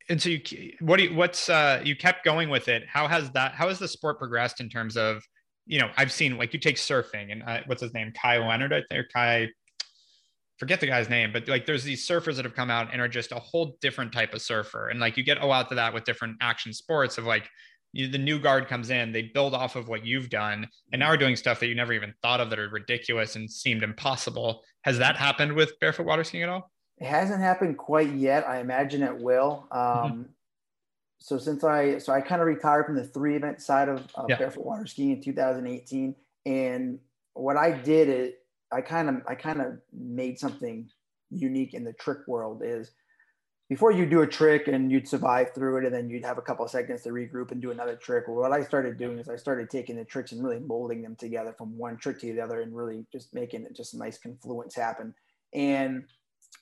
and 0.09 0.21
so 0.21 0.31
you 0.31 0.41
what 0.81 0.97
do 0.99 1.05
you 1.05 1.15
what's 1.15 1.49
uh 1.49 1.81
you 1.85 1.95
kept 1.97 2.25
going 2.25 2.49
with 2.49 2.69
it? 2.69 2.85
How 2.89 3.07
has 3.09 3.31
that? 3.33 3.53
How 3.55 3.69
has 3.69 3.79
the 3.79 3.89
sport 3.89 4.19
progressed 4.19 4.61
in 4.61 4.69
terms 4.69 4.97
of 4.97 5.23
you 5.69 5.79
know 5.79 5.91
I've 5.97 6.11
seen 6.11 6.37
like 6.37 6.53
you 6.53 6.59
take 6.59 6.77
surfing 6.77 7.31
and 7.31 7.43
uh, 7.45 7.61
what's 7.67 7.83
his 7.83 7.95
name 7.95 8.13
Kai 8.21 8.39
Leonard 8.39 8.73
I 8.73 8.83
think 8.89 9.01
or 9.01 9.09
Kai 9.15 9.49
forget 10.59 10.81
the 10.81 10.87
guy's 10.87 11.09
name, 11.09 11.33
but 11.33 11.49
like 11.49 11.67
there's 11.67 11.85
these 11.85 12.07
surfers 12.07 12.37
that 12.37 12.45
have 12.45 12.55
come 12.55 12.71
out 12.71 12.89
and 12.93 13.01
are 13.01 13.09
just 13.09 13.33
a 13.33 13.37
whole 13.37 13.77
different 13.81 14.13
type 14.13 14.35
of 14.35 14.43
surfer. 14.43 14.89
And 14.89 14.99
like 15.01 15.17
you 15.17 15.23
get 15.23 15.41
a 15.41 15.47
lot 15.47 15.69
to 15.69 15.77
that 15.77 15.95
with 15.95 16.05
different 16.05 16.37
action 16.41 16.73
sports 16.73 17.17
of 17.17 17.25
like 17.25 17.49
you, 17.93 18.09
the 18.09 18.19
new 18.19 18.39
guard 18.39 18.67
comes 18.67 18.91
in, 18.91 19.13
they 19.13 19.23
build 19.23 19.55
off 19.55 19.77
of 19.77 19.89
what 19.89 20.05
you've 20.05 20.29
done, 20.29 20.69
and 20.93 21.01
now 21.01 21.07
are 21.07 21.17
doing 21.17 21.37
stuff 21.37 21.61
that 21.61 21.69
you 21.69 21.75
never 21.75 21.93
even 21.93 22.13
thought 22.23 22.41
of 22.41 22.51
that 22.51 22.59
are 22.59 22.69
ridiculous 22.69 23.37
and 23.37 23.51
seemed 23.51 23.83
impossible. 23.83 24.63
Has 24.83 24.99
that 24.99 25.17
happened 25.17 25.53
with 25.55 25.79
barefoot 25.81 26.07
water 26.07 26.25
skiing 26.25 26.43
at 26.43 26.49
all? 26.49 26.71
It 26.99 27.07
hasn't 27.07 27.41
happened 27.41 27.79
quite 27.79 28.13
yet. 28.13 28.47
I 28.47 28.59
imagine 28.59 29.03
it 29.03 29.17
will. 29.17 29.69
Um, 29.71 29.81
mm-hmm. 29.81 30.23
So 31.21 31.39
since 31.39 31.65
I 31.65 31.99
so 31.99 32.13
I 32.13 32.21
kind 32.21 32.41
of 32.41 32.47
retired 32.47 32.87
from 32.87 32.97
the 32.97 33.05
three 33.05 33.37
event 33.37 33.61
side 33.61 33.89
of, 33.89 34.07
of 34.15 34.27
yeah. 34.29 34.39
barefoot 34.39 34.65
water 34.65 34.87
skiing 34.87 35.13
in 35.13 35.23
2018, 35.23 36.15
and 36.47 36.99
what 37.35 37.57
I 37.57 37.73
did 37.73 38.09
it 38.09 38.43
I 38.73 38.81
kind 38.81 39.09
of 39.09 39.17
I 39.27 39.35
kind 39.35 39.61
of 39.61 39.79
made 39.93 40.39
something 40.39 40.89
unique 41.31 41.75
in 41.75 41.85
the 41.85 41.93
trick 41.95 42.27
world 42.27 42.63
is 42.65 42.93
before 43.69 43.93
you 43.93 44.07
do 44.07 44.23
a 44.23 44.27
trick 44.27 44.67
and 44.67 44.91
you'd 44.91 45.07
survive 45.07 45.53
through 45.55 45.79
it 45.79 45.85
and 45.85 45.95
then 45.95 46.09
you'd 46.09 46.25
have 46.25 46.39
a 46.39 46.43
couple 46.43 46.65
of 46.65 46.71
seconds 46.71 47.03
to 47.03 47.11
regroup 47.11 47.51
and 47.53 47.61
do 47.61 47.71
another 47.71 47.97
trick. 47.97 48.25
Well, 48.27 48.39
what 48.39 48.53
I 48.53 48.63
started 48.63 48.97
doing 48.97 49.19
is 49.19 49.29
I 49.29 49.37
started 49.37 49.69
taking 49.69 49.97
the 49.97 50.07
tricks 50.07 50.33
and 50.33 50.43
really 50.43 50.61
molding 50.61 51.03
them 51.03 51.17
together 51.17 51.55
from 51.57 51.77
one 51.77 51.99
trick 51.99 52.19
to 52.21 52.33
the 52.33 52.41
other 52.41 52.63
and 52.63 52.75
really 52.75 53.05
just 53.13 53.35
making 53.35 53.65
it 53.65 53.77
just 53.77 53.93
a 53.93 53.99
nice 53.99 54.17
confluence 54.17 54.75
happen. 54.75 55.15
And 55.53 56.05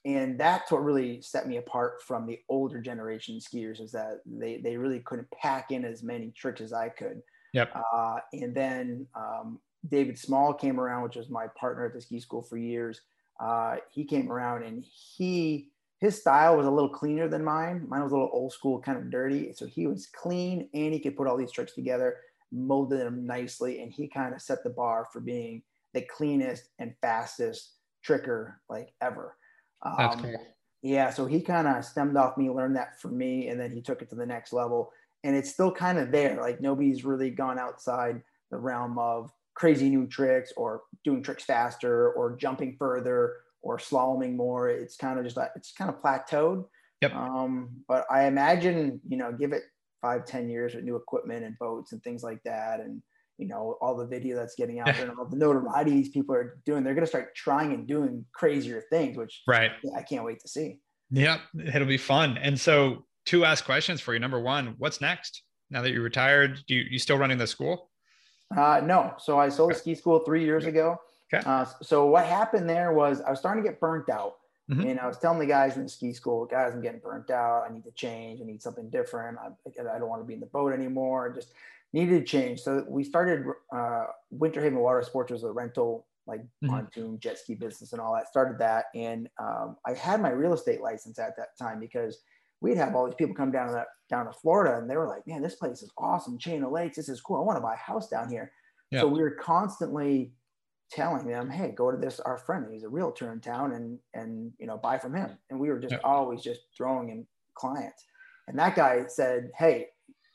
and 0.04 0.38
that's 0.38 0.70
what 0.70 0.84
really 0.84 1.20
set 1.20 1.48
me 1.48 1.56
apart 1.56 2.00
from 2.00 2.26
the 2.26 2.38
older 2.48 2.80
generation 2.80 3.38
skiers 3.38 3.80
is 3.80 3.90
that 3.92 4.20
they 4.24 4.58
they 4.58 4.76
really 4.76 5.00
couldn't 5.00 5.30
pack 5.32 5.72
in 5.72 5.84
as 5.84 6.02
many 6.02 6.30
tricks 6.30 6.60
as 6.60 6.72
I 6.72 6.88
could. 6.88 7.22
Yep. 7.52 7.72
Uh, 7.92 8.18
and 8.32 8.54
then 8.54 9.06
um, 9.14 9.58
David 9.88 10.18
Small 10.18 10.54
came 10.54 10.78
around, 10.78 11.02
which 11.02 11.16
was 11.16 11.28
my 11.28 11.46
partner 11.58 11.86
at 11.86 11.92
the 11.92 12.00
ski 12.00 12.20
school 12.20 12.42
for 12.42 12.56
years. 12.56 13.00
Uh, 13.40 13.76
he 13.90 14.04
came 14.04 14.30
around 14.30 14.62
and 14.62 14.84
he 14.84 15.70
his 15.98 16.20
style 16.20 16.56
was 16.56 16.66
a 16.66 16.70
little 16.70 16.90
cleaner 16.90 17.26
than 17.26 17.42
mine. 17.42 17.84
Mine 17.88 18.02
was 18.02 18.12
a 18.12 18.14
little 18.14 18.30
old 18.32 18.52
school, 18.52 18.80
kind 18.80 18.98
of 18.98 19.10
dirty. 19.10 19.52
So 19.54 19.66
he 19.66 19.86
was 19.86 20.06
clean 20.06 20.68
and 20.74 20.92
he 20.92 21.00
could 21.00 21.16
put 21.16 21.26
all 21.26 21.36
these 21.38 21.50
tricks 21.50 21.72
together, 21.72 22.18
molded 22.52 23.00
them 23.00 23.26
nicely, 23.26 23.82
and 23.82 23.90
he 23.90 24.06
kind 24.06 24.34
of 24.34 24.42
set 24.42 24.62
the 24.62 24.70
bar 24.70 25.08
for 25.10 25.20
being 25.20 25.62
the 25.94 26.02
cleanest 26.02 26.68
and 26.78 26.94
fastest 27.00 27.72
tricker 28.06 28.54
like 28.68 28.92
ever. 29.00 29.36
That's 29.84 30.16
um, 30.16 30.22
cool. 30.22 30.46
Yeah, 30.82 31.10
so 31.10 31.26
he 31.26 31.40
kind 31.40 31.66
of 31.66 31.84
stemmed 31.84 32.16
off 32.16 32.36
me, 32.36 32.50
learned 32.50 32.76
that 32.76 33.00
from 33.00 33.16
me, 33.18 33.48
and 33.48 33.58
then 33.58 33.72
he 33.72 33.80
took 33.80 34.02
it 34.02 34.10
to 34.10 34.14
the 34.14 34.26
next 34.26 34.52
level. 34.52 34.92
And 35.24 35.34
it's 35.34 35.50
still 35.50 35.72
kind 35.72 35.98
of 35.98 36.12
there. 36.12 36.40
Like 36.40 36.60
nobody's 36.60 37.04
really 37.04 37.30
gone 37.30 37.58
outside 37.58 38.22
the 38.50 38.58
realm 38.58 38.98
of 38.98 39.32
crazy 39.54 39.88
new 39.88 40.06
tricks 40.06 40.52
or 40.56 40.82
doing 41.02 41.22
tricks 41.22 41.44
faster 41.44 42.12
or 42.12 42.36
jumping 42.36 42.76
further 42.78 43.34
or 43.62 43.78
slaloming 43.78 44.36
more. 44.36 44.68
It's 44.68 44.96
kind 44.96 45.18
of 45.18 45.24
just 45.24 45.36
like 45.36 45.50
it's 45.56 45.72
kind 45.72 45.90
of 45.90 46.00
plateaued. 46.00 46.66
Yep. 47.02 47.14
Um, 47.14 47.70
but 47.88 48.06
I 48.10 48.26
imagine, 48.26 49.00
you 49.08 49.16
know, 49.16 49.32
give 49.32 49.52
it 49.52 49.64
five, 50.00 50.24
ten 50.24 50.48
years 50.48 50.74
with 50.74 50.84
new 50.84 50.96
equipment 50.96 51.44
and 51.44 51.58
boats 51.58 51.92
and 51.92 52.02
things 52.02 52.22
like 52.22 52.42
that. 52.44 52.80
And, 52.80 53.02
you 53.38 53.46
know, 53.46 53.76
all 53.80 53.96
the 53.96 54.06
video 54.06 54.36
that's 54.36 54.54
getting 54.54 54.80
out 54.80 54.86
there 54.96 55.08
and 55.08 55.18
all 55.18 55.26
the 55.26 55.36
notoriety 55.36 55.90
these 55.90 56.08
people 56.08 56.34
are 56.34 56.58
doing, 56.64 56.82
they're 56.82 56.94
going 56.94 57.04
to 57.04 57.08
start 57.08 57.34
trying 57.34 57.72
and 57.72 57.86
doing 57.86 58.24
crazier 58.32 58.82
things, 58.90 59.16
which 59.16 59.42
right. 59.46 59.72
I 59.96 60.02
can't 60.02 60.24
wait 60.24 60.40
to 60.40 60.48
see. 60.48 60.80
Yep. 61.10 61.40
It'll 61.74 61.86
be 61.86 61.98
fun. 61.98 62.38
And 62.38 62.58
so 62.58 63.04
two 63.24 63.44
ask 63.44 63.64
questions 63.64 64.00
for 64.00 64.12
you. 64.12 64.20
Number 64.20 64.40
one, 64.40 64.74
what's 64.78 65.00
next? 65.00 65.42
Now 65.70 65.82
that 65.82 65.92
you're 65.92 66.02
retired, 66.02 66.60
do 66.66 66.74
you, 66.74 66.84
you 66.90 66.98
still 66.98 67.18
running 67.18 67.38
the 67.38 67.46
school? 67.46 67.90
Uh, 68.56 68.80
no. 68.84 69.14
So 69.18 69.38
I 69.38 69.48
sold 69.48 69.72
okay. 69.72 69.80
ski 69.80 69.94
school 69.94 70.20
three 70.20 70.44
years 70.44 70.66
ago. 70.66 71.00
Okay. 71.32 71.44
Uh, 71.44 71.64
so 71.82 72.06
what 72.06 72.24
happened 72.24 72.68
there 72.68 72.92
was 72.92 73.20
I 73.20 73.30
was 73.30 73.40
starting 73.40 73.64
to 73.64 73.68
get 73.68 73.80
burnt 73.80 74.08
out. 74.08 74.36
Mm-hmm. 74.70 74.80
And 74.88 75.00
I 75.00 75.06
was 75.06 75.18
telling 75.18 75.38
the 75.38 75.46
guys 75.46 75.76
in 75.76 75.84
the 75.84 75.88
ski 75.88 76.12
school, 76.12 76.44
guys, 76.44 76.72
I'm 76.74 76.80
getting 76.80 76.98
burnt 76.98 77.30
out. 77.30 77.64
I 77.68 77.72
need 77.72 77.84
to 77.84 77.92
change. 77.92 78.40
I 78.40 78.44
need 78.44 78.60
something 78.60 78.90
different. 78.90 79.38
I, 79.38 79.48
I 79.80 79.98
don't 79.98 80.08
want 80.08 80.22
to 80.22 80.26
be 80.26 80.34
in 80.34 80.40
the 80.40 80.46
boat 80.46 80.72
anymore. 80.72 81.32
Just 81.32 81.52
needed 81.92 82.20
to 82.20 82.24
change. 82.24 82.60
So 82.60 82.84
we 82.88 83.04
started 83.04 83.44
uh, 83.74 84.04
Winter 84.30 84.62
Haven 84.62 84.78
Water 84.78 85.02
Sports 85.02 85.32
was 85.32 85.44
a 85.44 85.50
rental 85.50 86.06
like 86.26 86.40
mm-hmm. 86.40 86.68
pontoon 86.68 87.18
jet 87.20 87.38
ski 87.38 87.54
business 87.54 87.92
and 87.92 88.00
all 88.00 88.14
that. 88.14 88.28
Started 88.28 88.58
that, 88.58 88.86
and 88.94 89.28
um, 89.40 89.76
I 89.86 89.94
had 89.94 90.20
my 90.20 90.30
real 90.30 90.54
estate 90.54 90.80
license 90.80 91.18
at 91.18 91.36
that 91.36 91.56
time 91.58 91.80
because 91.80 92.18
we'd 92.60 92.76
have 92.76 92.94
all 92.94 93.06
these 93.06 93.14
people 93.14 93.34
come 93.34 93.52
down 93.52 93.68
to 93.68 93.72
that, 93.72 93.86
down 94.10 94.26
to 94.26 94.32
Florida, 94.32 94.78
and 94.78 94.90
they 94.90 94.96
were 94.96 95.08
like, 95.08 95.26
"Man, 95.26 95.42
this 95.42 95.54
place 95.54 95.82
is 95.82 95.92
awesome. 95.98 96.38
Chain 96.38 96.64
of 96.64 96.72
Lakes. 96.72 96.96
This 96.96 97.08
is 97.08 97.20
cool. 97.20 97.36
I 97.36 97.40
want 97.40 97.56
to 97.56 97.62
buy 97.62 97.74
a 97.74 97.76
house 97.76 98.08
down 98.08 98.28
here." 98.28 98.50
Yeah. 98.90 99.00
So 99.00 99.08
we 99.08 99.20
were 99.20 99.36
constantly 99.40 100.32
telling 100.90 101.26
them, 101.26 101.48
"Hey, 101.48 101.70
go 101.70 101.90
to 101.90 101.96
this 101.96 102.20
our 102.20 102.38
friend. 102.38 102.66
He's 102.70 102.84
a 102.84 102.88
realtor 102.88 103.32
in 103.32 103.40
town, 103.40 103.72
and 103.72 103.98
and 104.14 104.52
you 104.58 104.66
know 104.66 104.76
buy 104.76 104.98
from 104.98 105.14
him." 105.14 105.38
And 105.50 105.60
we 105.60 105.68
were 105.68 105.78
just 105.78 105.92
yeah. 105.92 106.00
always 106.04 106.42
just 106.42 106.60
throwing 106.76 107.10
in 107.10 107.26
clients. 107.54 108.04
And 108.48 108.58
that 108.58 108.74
guy 108.74 109.06
said, 109.06 109.50
"Hey, 109.56 109.88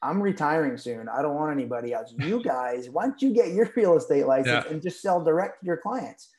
I'm 0.04 0.22
retiring 0.22 0.78
soon. 0.78 1.08
I 1.08 1.22
don't 1.22 1.36
want 1.36 1.52
anybody 1.52 1.94
else. 1.94 2.14
You 2.18 2.42
guys, 2.44 2.90
why 2.90 3.04
don't 3.04 3.22
you 3.22 3.34
get 3.34 3.50
your 3.54 3.72
real 3.76 3.98
estate 3.98 4.26
license 4.26 4.66
yeah. 4.66 4.72
and 4.72 4.82
just 4.82 5.02
sell 5.02 5.24
direct 5.24 5.62
to 5.62 5.66
your 5.66 5.78
clients?" 5.78 6.30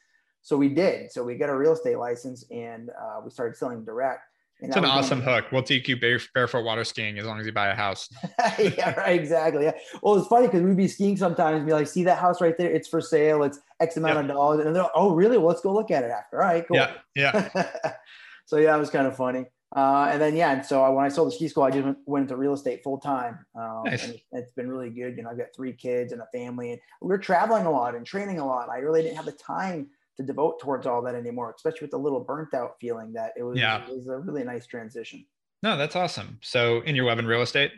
So 0.42 0.56
we 0.56 0.68
did. 0.68 1.12
So 1.12 1.22
we 1.22 1.36
got 1.36 1.48
a 1.48 1.56
real 1.56 1.72
estate 1.72 1.98
license 1.98 2.44
and 2.50 2.90
uh, 2.90 3.20
we 3.24 3.30
started 3.30 3.56
selling 3.56 3.84
direct. 3.84 4.24
It's 4.62 4.76
an 4.76 4.84
awesome 4.84 5.20
hook. 5.20 5.46
We'll 5.50 5.64
take 5.64 5.88
you 5.88 5.96
barefoot 5.98 6.62
water 6.62 6.84
skiing 6.84 7.18
as 7.18 7.26
long 7.26 7.40
as 7.40 7.46
you 7.46 7.52
buy 7.52 7.68
a 7.68 7.74
house. 7.74 8.08
yeah, 8.58 8.94
right. 8.94 9.18
Exactly. 9.18 9.64
Yeah. 9.64 9.72
Well, 10.02 10.16
it's 10.16 10.28
funny 10.28 10.46
because 10.46 10.62
we'd 10.62 10.76
be 10.76 10.86
skiing 10.86 11.16
sometimes 11.16 11.56
and 11.56 11.66
be 11.66 11.72
like, 11.72 11.88
see 11.88 12.04
that 12.04 12.18
house 12.18 12.40
right 12.40 12.56
there? 12.56 12.70
It's 12.70 12.86
for 12.86 13.00
sale. 13.00 13.42
It's 13.42 13.58
X 13.80 13.96
amount 13.96 14.18
of 14.18 14.28
dollars. 14.28 14.64
And 14.64 14.74
they're 14.74 14.84
like, 14.84 14.92
oh, 14.94 15.14
really? 15.14 15.36
Well, 15.36 15.48
let's 15.48 15.62
go 15.62 15.72
look 15.72 15.90
at 15.90 16.04
it 16.04 16.10
after. 16.10 16.40
All 16.40 16.48
right, 16.48 16.66
cool. 16.66 16.76
Yeah. 16.76 16.92
Yeah. 17.16 17.92
so, 18.46 18.56
yeah, 18.56 18.76
it 18.76 18.78
was 18.78 18.90
kind 18.90 19.08
of 19.08 19.16
funny. 19.16 19.46
Uh, 19.74 20.10
and 20.12 20.20
then, 20.20 20.36
yeah. 20.36 20.52
And 20.52 20.64
so 20.64 20.82
I, 20.82 20.90
when 20.90 21.04
I 21.04 21.08
sold 21.08 21.28
the 21.28 21.32
ski 21.32 21.48
school, 21.48 21.62
I 21.62 21.70
just 21.70 21.84
went, 21.84 21.98
went 22.04 22.22
into 22.24 22.36
real 22.36 22.52
estate 22.52 22.82
full 22.82 22.98
time. 22.98 23.38
Um, 23.54 23.82
nice. 23.86 24.04
And 24.04 24.20
it's 24.32 24.52
been 24.52 24.68
really 24.68 24.90
good. 24.90 25.16
You 25.16 25.22
know, 25.22 25.30
I've 25.30 25.38
got 25.38 25.48
three 25.56 25.72
kids 25.72 26.12
and 26.12 26.20
a 26.20 26.26
family, 26.26 26.72
and 26.72 26.80
we're 27.00 27.16
traveling 27.16 27.64
a 27.64 27.70
lot 27.70 27.94
and 27.94 28.04
training 28.04 28.38
a 28.38 28.46
lot. 28.46 28.68
I 28.68 28.78
really 28.78 29.02
didn't 29.02 29.16
have 29.16 29.24
the 29.24 29.32
time 29.32 29.88
to 30.18 30.22
devote 30.22 30.60
towards 30.60 30.86
all 30.86 31.00
that 31.02 31.14
anymore, 31.14 31.54
especially 31.56 31.86
with 31.86 31.90
the 31.92 31.98
little 31.98 32.20
burnt 32.20 32.52
out 32.52 32.74
feeling 32.80 33.14
that 33.14 33.32
it 33.36 33.44
was, 33.44 33.58
yeah. 33.58 33.82
it 33.82 33.96
was 33.96 34.08
a 34.08 34.18
really 34.18 34.44
nice 34.44 34.66
transition. 34.66 35.24
No, 35.62 35.78
that's 35.78 35.96
awesome. 35.96 36.38
So 36.42 36.80
in 36.82 36.94
your 36.94 37.06
web 37.06 37.18
and 37.18 37.26
real 37.26 37.40
estate? 37.40 37.70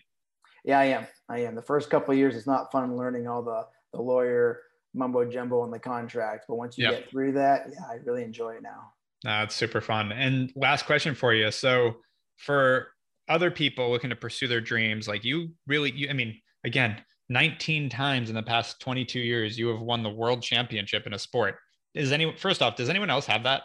Yeah, 0.65 0.81
I 0.81 0.87
am. 0.87 1.07
I 1.29 1.41
am. 1.41 1.55
The 1.55 1.63
first 1.63 1.91
couple 1.91 2.11
of 2.13 2.19
years, 2.19 2.35
it's 2.35 2.47
not 2.47 2.73
fun 2.73 2.97
learning 2.97 3.29
all 3.29 3.43
the, 3.43 3.67
the 3.93 4.01
lawyer 4.03 4.63
mumbo 4.95 5.25
jumbo 5.25 5.63
and 5.63 5.73
the 5.73 5.79
contract. 5.79 6.47
But 6.49 6.57
once 6.57 6.79
you 6.79 6.87
yep. 6.87 7.01
get 7.01 7.11
through 7.11 7.33
that, 7.33 7.67
yeah, 7.71 7.85
I 7.89 7.97
really 8.05 8.25
enjoy 8.25 8.55
it 8.55 8.63
now. 8.63 8.94
That's 9.25 9.55
super 9.55 9.81
fun. 9.81 10.13
And 10.13 10.53
last 10.55 10.87
question 10.87 11.15
for 11.15 11.35
you. 11.35 11.51
So 11.51 11.97
for 12.37 12.89
other 13.29 13.51
people 13.51 13.91
looking 13.91 14.11
to 14.11 14.17
pursue 14.17 14.47
their 14.47 14.61
dreams, 14.61 15.09
like 15.09 15.25
you 15.25 15.49
really, 15.67 15.91
you, 15.93 16.09
I 16.11 16.13
mean, 16.13 16.39
again, 16.63 17.01
19 17.31 17.89
times 17.89 18.29
in 18.29 18.37
the 18.37 18.43
past 18.43 18.81
22 18.81 19.19
years, 19.19 19.59
you 19.59 19.69
have 19.69 19.81
won 19.81 20.03
the 20.03 20.11
world 20.11 20.43
championship 20.43 21.07
in 21.07 21.15
a 21.15 21.19
sport. 21.19 21.57
Is 21.95 22.13
any 22.13 22.37
first 22.37 22.61
off, 22.61 22.77
does 22.77 22.91
anyone 22.91 23.09
else 23.09 23.25
have 23.27 23.45
that? 23.45 23.63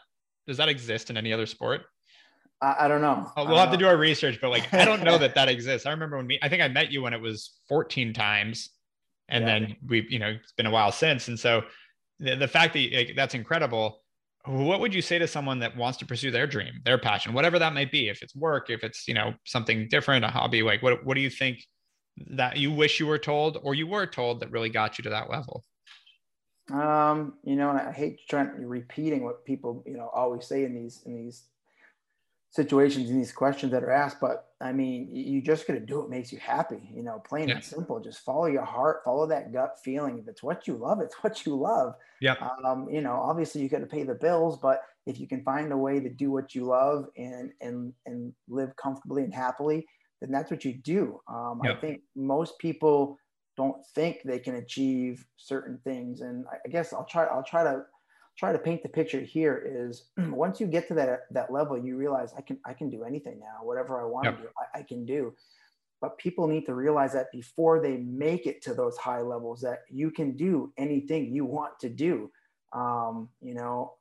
Does 0.48 0.58
that 0.58 0.70
exist 0.70 1.10
in 1.10 1.18
any 1.18 1.34
other 1.34 1.46
sport? 1.46 1.82
I, 2.62 2.76
I 2.82 2.88
don't 2.88 3.02
know. 3.02 3.30
Oh, 3.36 3.46
we'll 3.46 3.58
have 3.58 3.70
know. 3.70 3.74
to 3.74 3.78
do 3.80 3.88
our 3.88 3.98
research, 3.98 4.40
but 4.42 4.50
like 4.50 4.74
I 4.74 4.86
don't 4.86 5.04
know 5.04 5.18
that 5.18 5.36
that 5.36 5.50
exists. 5.50 5.86
I 5.86 5.92
remember 5.92 6.18
when 6.18 6.28
me, 6.28 6.40
I 6.42 6.48
think 6.48 6.62
I 6.62 6.68
met 6.70 6.92
you 6.92 7.02
when 7.02 7.14
it 7.14 7.22
was 7.22 7.60
14 7.68 8.14
times, 8.14 8.70
and 9.28 9.44
yeah. 9.44 9.60
then 9.60 9.76
we've 9.86 10.10
you 10.10 10.20
know, 10.20 10.30
it's 10.30 10.54
been 10.54 10.68
a 10.68 10.72
while 10.72 10.92
since. 10.92 11.28
And 11.28 11.38
so 11.38 11.64
the, 12.20 12.36
the 12.36 12.48
fact 12.48 12.74
that 12.74 12.94
like, 12.94 13.14
that's 13.16 13.36
incredible. 13.36 14.02
What 14.50 14.80
would 14.80 14.96
you 14.96 15.04
say 15.04 15.20
to 15.20 15.28
someone 15.28 15.60
that 15.60 15.78
wants 15.78 16.00
to 16.00 16.08
pursue 16.08 16.32
their 16.32 16.48
dream, 16.48 16.82
their 16.84 16.98
passion, 16.98 17.34
whatever 17.34 17.60
that 17.60 17.72
might 17.72 17.92
be? 17.92 18.10
If 18.10 18.24
it's 18.24 18.36
work, 18.36 18.72
if 18.72 18.84
it's 18.84 19.08
you 19.08 19.14
know 19.14 19.36
something 19.46 19.88
different, 19.90 20.26
a 20.26 20.28
hobby, 20.28 20.64
like 20.64 20.82
what 20.82 21.06
what 21.06 21.14
do 21.14 21.22
you 21.22 21.30
think 21.30 21.64
that 22.32 22.58
you 22.58 22.72
wish 22.72 23.00
you 23.00 23.06
were 23.06 23.20
told 23.20 23.60
or 23.62 23.76
you 23.76 23.86
were 23.86 24.08
told 24.08 24.40
that 24.40 24.50
really 24.50 24.70
got 24.70 24.98
you 24.98 25.04
to 25.04 25.12
that 25.12 25.30
level? 25.30 25.64
Um, 26.72 27.36
you 27.44 27.56
know, 27.56 27.70
and 27.70 27.80
I 27.80 27.92
hate 27.92 28.22
trying 28.28 28.50
repeating 28.66 29.24
what 29.24 29.46
people, 29.46 29.84
you 29.86 29.96
know, 29.98 30.10
always 30.16 30.48
say 30.48 30.64
in 30.64 30.74
these 30.74 31.04
in 31.06 31.16
these 31.16 31.44
situations 32.52 33.10
and 33.10 33.20
these 33.20 33.32
questions 33.32 33.72
that 33.72 33.84
are 33.84 33.92
asked. 33.92 34.20
But 34.20 34.48
I 34.60 34.72
mean, 34.72 35.10
you 35.12 35.42
just 35.42 35.68
got 35.68 35.76
to 35.76 35.80
do 35.80 36.00
what 36.00 36.10
makes 36.10 36.32
you 36.32 36.40
happy. 36.40 36.90
You 36.94 37.04
know, 37.04 37.22
plain 37.26 37.50
yeah. 37.50 37.56
and 37.56 37.64
simple. 37.64 38.00
Just 38.00 38.20
follow 38.20 38.48
your 38.48 38.66
heart, 38.66 39.02
follow 39.06 39.28
that 39.28 39.54
gut 39.54 39.78
feeling. 39.84 40.20
If 40.20 40.28
it's 40.28 40.44
what 40.44 40.68
you 40.68 40.76
love, 40.76 41.00
it's 41.02 41.16
what 41.22 41.46
you 41.46 41.56
love. 41.56 41.96
Yeah. 42.22 42.36
Um, 42.66 42.88
you 42.90 43.02
know, 43.02 43.14
obviously 43.14 43.62
you 43.62 43.70
got 43.70 43.80
to 43.80 43.86
pay 43.86 44.04
the 44.04 44.16
bills, 44.16 44.58
but 44.58 44.82
if 45.06 45.20
you 45.20 45.28
can 45.28 45.44
find 45.44 45.72
a 45.72 45.78
way 45.78 46.00
to 46.00 46.10
do 46.10 46.32
what 46.32 46.54
you 46.54 46.66
love 46.66 47.08
and 47.18 47.52
and 47.62 47.94
and 48.06 48.34
live 48.48 48.76
comfortably 48.76 49.24
and 49.24 49.34
happily, 49.34 49.86
then 50.22 50.32
that's 50.32 50.52
what 50.52 50.66
you 50.66 50.74
do. 50.74 51.20
Um, 51.28 51.62
yep. 51.64 51.78
I 51.78 51.82
think 51.82 52.02
most 52.16 52.58
people 52.60 53.18
don't 53.60 53.86
think 53.94 54.22
they 54.24 54.40
can 54.40 54.56
achieve 54.56 55.26
certain 55.36 55.78
things. 55.84 56.22
And 56.22 56.46
I 56.66 56.70
guess 56.70 56.94
I'll 56.94 57.04
try, 57.04 57.26
I'll 57.26 57.44
try 57.44 57.64
to 57.64 57.84
try 58.40 58.54
to 58.54 58.58
paint 58.58 58.82
the 58.82 58.90
picture 58.90 59.20
here 59.20 59.62
is 59.66 60.06
once 60.18 60.62
you 60.62 60.68
get 60.68 60.88
to 60.88 60.94
that, 60.94 61.22
that 61.32 61.52
level, 61.52 61.78
you 61.78 61.98
realize 61.98 62.34
I 62.38 62.42
can, 62.42 62.58
I 62.66 62.74
can 62.74 62.90
do 62.90 63.04
anything 63.04 63.38
now, 63.40 63.64
whatever 63.64 64.02
I 64.02 64.06
want 64.06 64.26
yep. 64.26 64.38
to 64.38 64.44
do, 64.44 64.48
I, 64.58 64.80
I 64.80 64.84
can 64.84 65.06
do. 65.06 65.34
But 66.02 66.18
people 66.18 66.48
need 66.48 66.66
to 66.68 66.74
realize 66.74 67.12
that 67.12 67.30
before 67.34 67.82
they 67.82 67.98
make 67.98 68.48
it 68.48 68.62
to 68.62 68.74
those 68.74 68.96
high 68.96 69.20
levels, 69.20 69.60
that 69.62 69.80
you 69.90 70.12
can 70.12 70.38
do 70.38 70.72
anything 70.78 71.34
you 71.34 71.44
want 71.44 71.78
to 71.82 71.90
do. 71.90 72.32
Um, 72.72 73.28
you 73.42 73.54
know, 73.54 73.96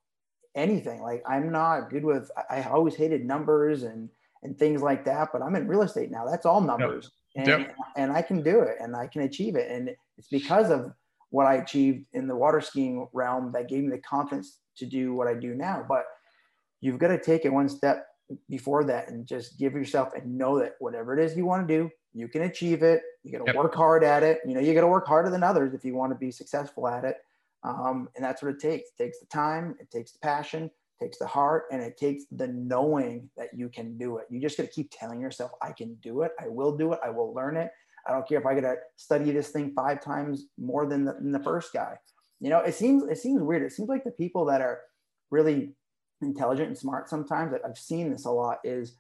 anything. 0.55 1.03
Like 1.03 1.25
I'm 1.27 1.51
not 1.51 1.91
good 1.91 2.05
with. 2.05 2.31
I 2.49 2.63
always 2.63 2.95
hated 2.95 3.25
numbers 3.25 3.83
and 3.83 4.09
and 4.45 4.57
things 4.57 4.81
like 4.81 5.05
that. 5.07 5.31
But 5.33 5.43
I'm 5.43 5.57
in 5.57 5.67
real 5.67 5.83
estate 5.83 6.13
now. 6.13 6.25
That's 6.25 6.47
all 6.47 6.61
numbers, 6.61 7.11
yep. 7.35 7.49
and 7.49 7.63
yep. 7.65 7.77
and 7.97 8.13
I 8.13 8.23
can 8.23 8.45
do 8.45 8.61
it 8.61 8.77
and 8.81 8.95
I 8.95 9.09
can 9.09 9.23
achieve 9.23 9.57
it. 9.57 9.69
And 9.69 9.97
it's 10.19 10.29
because 10.29 10.71
of 10.71 10.93
what 11.31 11.47
I 11.47 11.57
achieved 11.57 12.07
in 12.13 12.27
the 12.27 12.37
water 12.37 12.61
skiing 12.61 13.07
realm 13.13 13.53
that 13.53 13.69
gave 13.69 13.85
me 13.85 13.91
the 13.91 13.99
confidence 13.99 14.59
to 14.77 14.87
do 14.87 15.15
what 15.15 15.29
I 15.29 15.35
do 15.35 15.55
now. 15.55 15.85
But 15.87 16.05
you've 16.81 16.99
got 16.99 17.09
to 17.09 17.19
take 17.19 17.45
it 17.45 17.53
one 17.53 17.69
step 17.69 18.07
before 18.49 18.85
that 18.85 19.09
and 19.09 19.27
just 19.27 19.59
give 19.59 19.73
yourself 19.73 20.13
and 20.15 20.37
know 20.37 20.59
that 20.59 20.75
whatever 20.79 21.19
it 21.19 21.25
is 21.25 21.37
you 21.37 21.47
want 21.47 21.67
to 21.67 21.75
do, 21.75 21.91
you 22.15 22.29
can 22.29 22.43
achieve 22.43 22.83
it. 22.83 23.03
You 23.23 23.33
got 23.33 23.45
to 23.45 23.53
yep. 23.53 23.57
work 23.57 23.75
hard 23.75 24.05
at 24.05 24.23
it. 24.23 24.41
You 24.47 24.55
know, 24.55 24.61
you 24.61 24.75
got 24.75 24.83
to 24.83 24.87
work 24.87 25.07
harder 25.07 25.31
than 25.31 25.43
others 25.43 25.75
if 25.75 25.85
you 25.85 25.95
want 25.95 26.13
to 26.13 26.19
be 26.19 26.31
successful 26.31 26.89
at 26.89 27.05
it. 27.05 27.17
Um, 27.65 28.09
and 28.17 28.25
that's 28.25 28.43
what 28.43 28.53
it 28.53 28.61
takes. 28.61 28.91
It 28.91 29.03
takes 29.03 29.19
the 29.21 29.27
time, 29.27 29.77
it 29.81 29.91
takes 29.91 30.13
the 30.13 30.19
passion, 30.21 30.65
it 30.65 31.05
takes 31.05 31.19
the 31.19 31.27
heart, 31.27 31.65
and 31.73 31.83
it 31.83 31.97
takes 31.97 32.25
the 32.31 32.47
knowing 32.49 33.29
that 33.37 33.49
you 33.55 33.69
can 33.69 33.99
do 33.99 34.19
it. 34.19 34.27
You 34.31 34.41
just 34.41 34.57
got 34.57 34.65
to 34.65 34.71
keep 34.71 34.91
telling 34.93 35.21
yourself, 35.21 35.53
I 35.63 35.73
can 35.73 35.95
do 35.97 36.23
it. 36.23 36.33
I 36.41 36.49
will 36.49 36.77
do 36.77 36.93
it. 36.93 37.01
I 37.05 37.11
will 37.11 37.35
learn 37.35 37.57
it. 37.57 37.71
I 38.09 38.13
don't 38.13 38.27
care 38.27 38.41
if 38.41 38.47
I 38.47 38.55
got 38.55 38.63
to 38.63 38.77
study 38.97 39.31
this 39.31 39.51
thing 39.51 39.73
five 39.75 40.03
times 40.03 40.47
more 40.59 40.87
than 40.87 41.05
the, 41.05 41.15
than 41.15 41.33
the 41.33 41.41
first 41.41 41.73
guy. 41.73 41.95
You 42.41 42.51
know, 42.51 42.61
it 42.61 42.75
seems 42.75 43.03
it 43.05 43.19
seems 43.19 43.43
weird. 43.43 43.63
It 43.63 43.73
seems 43.73 43.89
like 43.89 44.05
the 44.05 44.13
people 44.13 44.45
that 44.47 44.61
are 44.61 44.81
really 45.31 45.75
intelligent 46.21 46.69
and 46.69 46.79
smart 46.79 47.09
sometimes 47.09 47.55
i've 47.65 47.79
seen 47.79 48.11
this 48.11 48.25
a 48.25 48.31
lot 48.31 48.59
is 48.65 48.97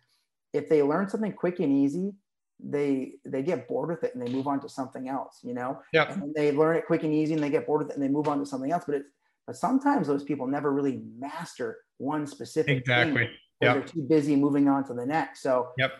if 0.52 0.68
they 0.68 0.82
learn 0.82 1.08
something 1.08 1.32
quick 1.32 1.58
and 1.60 1.72
easy 1.72 2.12
they 2.60 3.12
they 3.24 3.42
get 3.42 3.68
bored 3.68 3.88
with 3.88 4.02
it 4.04 4.14
and 4.14 4.24
they 4.24 4.32
move 4.32 4.46
on 4.46 4.60
to 4.60 4.68
something 4.68 5.08
else 5.08 5.40
you 5.42 5.54
know 5.54 5.80
yeah 5.92 6.12
and 6.12 6.34
they 6.34 6.52
learn 6.52 6.76
it 6.76 6.86
quick 6.86 7.02
and 7.02 7.14
easy 7.14 7.34
and 7.34 7.42
they 7.42 7.50
get 7.50 7.66
bored 7.66 7.82
with 7.82 7.90
it 7.90 7.94
and 7.94 8.02
they 8.02 8.08
move 8.08 8.28
on 8.28 8.38
to 8.38 8.46
something 8.46 8.72
else 8.72 8.84
but 8.86 8.96
it's 8.96 9.10
but 9.46 9.56
sometimes 9.56 10.06
those 10.06 10.24
people 10.24 10.46
never 10.46 10.72
really 10.72 11.00
master 11.18 11.78
one 11.98 12.26
specific 12.26 12.78
exactly 12.78 13.24
thing 13.24 13.30
yep. 13.62 13.74
they're 13.74 13.82
too 13.82 14.02
busy 14.02 14.36
moving 14.36 14.68
on 14.68 14.84
to 14.84 14.94
the 14.94 15.06
next 15.06 15.42
so 15.42 15.68
yep 15.78 15.92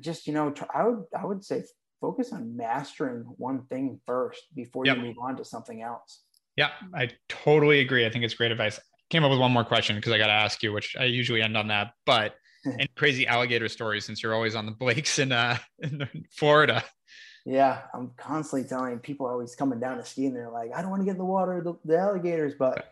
just 0.00 0.26
you 0.26 0.32
know 0.32 0.50
try, 0.50 0.66
i 0.74 0.86
would 0.86 1.04
i 1.18 1.24
would 1.24 1.44
say 1.44 1.62
focus 2.04 2.32
on 2.32 2.56
mastering 2.56 3.24
one 3.38 3.62
thing 3.66 3.98
first 4.06 4.42
before 4.54 4.84
yep. 4.84 4.96
you 4.96 5.02
move 5.02 5.16
on 5.20 5.36
to 5.36 5.44
something 5.44 5.82
else 5.82 6.24
yeah 6.56 6.70
i 6.94 7.08
totally 7.28 7.80
agree 7.80 8.04
i 8.06 8.10
think 8.10 8.24
it's 8.24 8.34
great 8.34 8.52
advice 8.52 8.78
came 9.10 9.24
up 9.24 9.30
with 9.30 9.40
one 9.40 9.52
more 9.52 9.64
question 9.64 9.96
because 9.96 10.12
I 10.12 10.18
got 10.18 10.26
to 10.26 10.32
ask 10.32 10.62
you, 10.62 10.72
which 10.72 10.96
I 10.98 11.04
usually 11.04 11.40
end 11.42 11.56
on 11.56 11.68
that. 11.68 11.92
But 12.06 12.34
any 12.66 12.88
crazy 12.96 13.26
alligator 13.26 13.68
stories 13.68 14.04
since 14.04 14.22
you're 14.22 14.34
always 14.34 14.54
on 14.54 14.66
the 14.66 14.72
Blakes 14.72 15.18
in 15.18 15.32
uh 15.32 15.58
in 15.80 16.08
Florida? 16.32 16.84
Yeah, 17.46 17.82
I'm 17.92 18.12
constantly 18.16 18.66
telling 18.68 18.98
people 18.98 19.26
always 19.26 19.54
coming 19.54 19.78
down 19.78 19.98
to 19.98 20.04
ski 20.04 20.26
and 20.26 20.34
they're 20.34 20.50
like, 20.50 20.70
I 20.74 20.80
don't 20.80 20.90
want 20.90 21.02
to 21.02 21.04
get 21.04 21.12
in 21.12 21.18
the 21.18 21.26
water, 21.26 21.60
the, 21.62 21.74
the 21.84 21.98
alligators. 21.98 22.54
But 22.58 22.88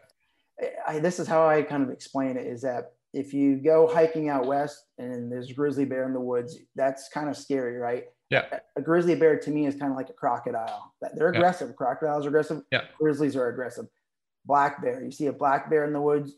I, 0.87 0.99
this 0.99 1.19
is 1.19 1.27
how 1.27 1.49
I 1.49 1.63
kind 1.63 1.83
of 1.83 1.91
explain 1.91 2.37
it: 2.37 2.47
is 2.47 2.63
that 2.63 2.93
if 3.15 3.33
you 3.33 3.57
go 3.57 3.91
hiking 3.93 4.29
out 4.29 4.47
west 4.47 4.85
and 4.99 5.33
there's 5.33 5.51
a 5.51 5.55
grizzly 5.55 5.87
bear 5.87 6.05
in 6.05 6.13
the 6.13 6.21
woods, 6.21 6.59
that's 6.77 7.09
kind 7.09 7.29
of 7.29 7.37
scary, 7.37 7.79
right? 7.79 8.05
Yeah. 8.33 8.61
A 8.77 8.83
grizzly 8.83 9.15
bear 9.15 9.39
to 9.39 9.51
me 9.51 9.67
is 9.67 9.77
kind 9.77 9.93
of 9.93 9.97
like 9.97 10.09
a 10.09 10.15
crocodile. 10.15 10.95
They're 11.15 11.29
aggressive. 11.29 11.69
Yeah. 11.69 11.75
Crocodiles 11.75 12.25
are 12.27 12.31
aggressive. 12.31 12.63
Yeah. 12.73 12.83
Grizzlies 12.99 13.37
are 13.37 13.49
aggressive 13.49 13.87
black 14.45 14.83
bear. 14.83 15.03
You 15.03 15.11
see 15.11 15.27
a 15.27 15.33
black 15.33 15.71
bear 15.71 15.85
in 15.85 15.93
the 15.93 16.01
woods, 16.01 16.33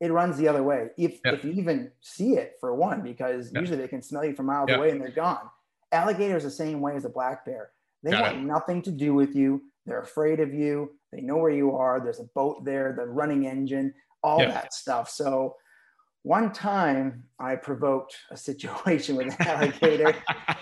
it 0.00 0.12
runs 0.12 0.36
the 0.36 0.48
other 0.48 0.62
way. 0.62 0.90
If, 0.96 1.20
yeah. 1.24 1.34
if 1.34 1.44
you 1.44 1.52
even 1.52 1.90
see 2.00 2.34
it 2.34 2.54
for 2.60 2.74
one, 2.74 3.02
because 3.02 3.50
yeah. 3.52 3.60
usually 3.60 3.78
they 3.78 3.88
can 3.88 4.02
smell 4.02 4.24
you 4.24 4.34
from 4.34 4.46
miles 4.46 4.70
away 4.70 4.90
and 4.90 5.00
they're 5.00 5.10
gone. 5.10 5.48
Alligators 5.92 6.42
the 6.42 6.50
same 6.50 6.80
way 6.80 6.96
as 6.96 7.04
a 7.04 7.08
black 7.08 7.44
bear. 7.44 7.70
They 8.02 8.10
Got 8.10 8.22
want 8.22 8.36
it. 8.36 8.42
nothing 8.42 8.82
to 8.82 8.90
do 8.90 9.14
with 9.14 9.34
you. 9.34 9.62
They're 9.86 10.00
afraid 10.00 10.40
of 10.40 10.52
you. 10.52 10.92
They 11.12 11.20
know 11.20 11.36
where 11.36 11.52
you 11.52 11.74
are. 11.76 12.00
There's 12.00 12.20
a 12.20 12.28
boat 12.34 12.64
there, 12.64 12.94
the 12.96 13.06
running 13.06 13.46
engine, 13.46 13.94
all 14.22 14.38
that 14.38 14.74
stuff. 14.74 15.08
So 15.08 15.54
one 16.26 16.52
time 16.52 17.22
I 17.38 17.54
provoked 17.54 18.16
a 18.32 18.36
situation 18.36 19.14
with 19.14 19.28
an 19.28 19.46
alligator, 19.46 20.12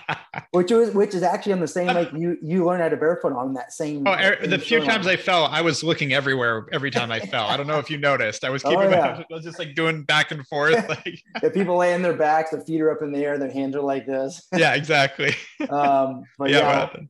which 0.50 0.70
was 0.70 0.90
which 0.90 1.14
is 1.14 1.22
actually 1.22 1.54
on 1.54 1.60
the 1.60 1.66
same 1.66 1.86
like 1.86 2.12
you 2.16 2.36
you 2.42 2.66
learn 2.66 2.80
how 2.80 2.90
to 2.90 2.98
barefoot 2.98 3.32
on 3.32 3.54
that 3.54 3.72
same. 3.72 4.06
Oh, 4.06 4.12
er, 4.12 4.46
the 4.46 4.58
few 4.58 4.80
times 4.80 5.06
I 5.06 5.16
fell, 5.16 5.46
I 5.46 5.62
was 5.62 5.82
looking 5.82 6.12
everywhere 6.12 6.66
every 6.70 6.90
time 6.90 7.10
I 7.10 7.20
fell. 7.20 7.46
I 7.46 7.56
don't 7.56 7.66
know 7.66 7.78
if 7.78 7.90
you 7.90 7.96
noticed. 7.96 8.44
I 8.44 8.50
was 8.50 8.62
oh, 8.66 8.70
keeping, 8.70 8.88
oh, 8.88 8.90
yeah. 8.90 9.22
I 9.30 9.34
was 9.34 9.42
just 9.42 9.58
like 9.58 9.74
doing 9.74 10.02
back 10.02 10.32
and 10.32 10.46
forth. 10.46 10.86
Like 10.86 11.22
the 11.40 11.50
people 11.50 11.78
lay 11.78 11.94
in 11.94 12.02
their 12.02 12.12
backs, 12.12 12.50
their 12.50 12.60
feet 12.60 12.82
are 12.82 12.90
up 12.90 13.00
in 13.00 13.10
the 13.10 13.24
air, 13.24 13.38
their 13.38 13.50
hands 13.50 13.74
are 13.74 13.80
like 13.80 14.04
this. 14.04 14.46
yeah, 14.54 14.74
exactly. 14.74 15.34
um, 15.70 16.24
but 16.38 16.50
yeah, 16.50 16.90
yeah 16.94 17.00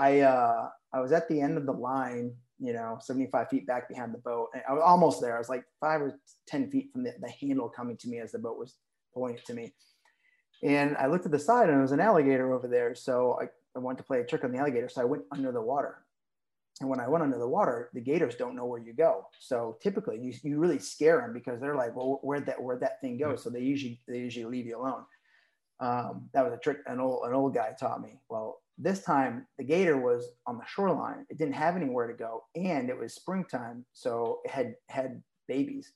I 0.00 0.20
uh, 0.20 0.68
I 0.92 1.00
was 1.00 1.12
at 1.12 1.28
the 1.28 1.40
end 1.40 1.56
of 1.56 1.64
the 1.64 1.72
line 1.72 2.32
you 2.60 2.72
know, 2.72 2.98
75 3.00 3.48
feet 3.48 3.66
back 3.66 3.88
behind 3.88 4.12
the 4.12 4.18
boat. 4.18 4.48
And 4.52 4.62
I 4.68 4.72
was 4.72 4.82
almost 4.84 5.20
there. 5.20 5.34
I 5.34 5.38
was 5.38 5.48
like 5.48 5.64
five 5.80 6.02
or 6.02 6.20
10 6.46 6.70
feet 6.70 6.90
from 6.92 7.02
the, 7.02 7.14
the 7.20 7.30
handle 7.40 7.68
coming 7.68 7.96
to 7.98 8.08
me 8.08 8.18
as 8.18 8.32
the 8.32 8.38
boat 8.38 8.58
was 8.58 8.76
pulling 9.14 9.34
it 9.34 9.46
to 9.46 9.54
me. 9.54 9.72
And 10.62 10.96
I 10.98 11.06
looked 11.06 11.24
at 11.24 11.32
the 11.32 11.38
side 11.38 11.64
and 11.64 11.74
there 11.74 11.82
was 11.82 11.92
an 11.92 12.00
alligator 12.00 12.52
over 12.52 12.68
there. 12.68 12.94
So 12.94 13.38
I, 13.40 13.46
I 13.74 13.80
wanted 13.80 13.98
to 13.98 14.04
play 14.04 14.20
a 14.20 14.24
trick 14.24 14.44
on 14.44 14.52
the 14.52 14.58
alligator. 14.58 14.90
So 14.90 15.00
I 15.00 15.04
went 15.04 15.22
under 15.32 15.52
the 15.52 15.62
water. 15.62 16.04
And 16.80 16.88
when 16.88 17.00
I 17.00 17.08
went 17.08 17.24
under 17.24 17.38
the 17.38 17.48
water, 17.48 17.90
the 17.94 18.00
gators 18.00 18.36
don't 18.36 18.56
know 18.56 18.66
where 18.66 18.80
you 18.80 18.92
go. 18.92 19.26
So 19.38 19.78
typically 19.82 20.18
you, 20.18 20.32
you 20.42 20.58
really 20.58 20.78
scare 20.78 21.20
them 21.20 21.32
because 21.32 21.60
they're 21.60 21.76
like, 21.76 21.96
well, 21.96 22.20
where'd 22.22 22.46
that, 22.46 22.62
where'd 22.62 22.80
that 22.80 23.00
thing 23.00 23.18
go? 23.18 23.36
So 23.36 23.50
they 23.50 23.60
usually, 23.60 24.00
they 24.06 24.18
usually 24.18 24.46
leave 24.46 24.66
you 24.66 24.78
alone. 24.78 25.04
Um, 25.80 26.28
that 26.34 26.44
was 26.44 26.52
a 26.52 26.58
trick 26.58 26.78
an 26.86 27.00
old, 27.00 27.26
an 27.26 27.32
old 27.32 27.54
guy 27.54 27.74
taught 27.78 28.02
me. 28.02 28.20
Well, 28.28 28.60
this 28.82 29.02
time 29.02 29.46
the 29.58 29.64
gator 29.64 29.96
was 29.96 30.26
on 30.46 30.58
the 30.58 30.64
shoreline. 30.66 31.26
It 31.28 31.38
didn't 31.38 31.54
have 31.54 31.76
anywhere 31.76 32.06
to 32.06 32.14
go, 32.14 32.44
and 32.54 32.88
it 32.88 32.98
was 32.98 33.14
springtime, 33.14 33.84
so 33.92 34.40
it 34.44 34.50
had 34.50 34.74
had 34.88 35.22
babies. 35.46 35.92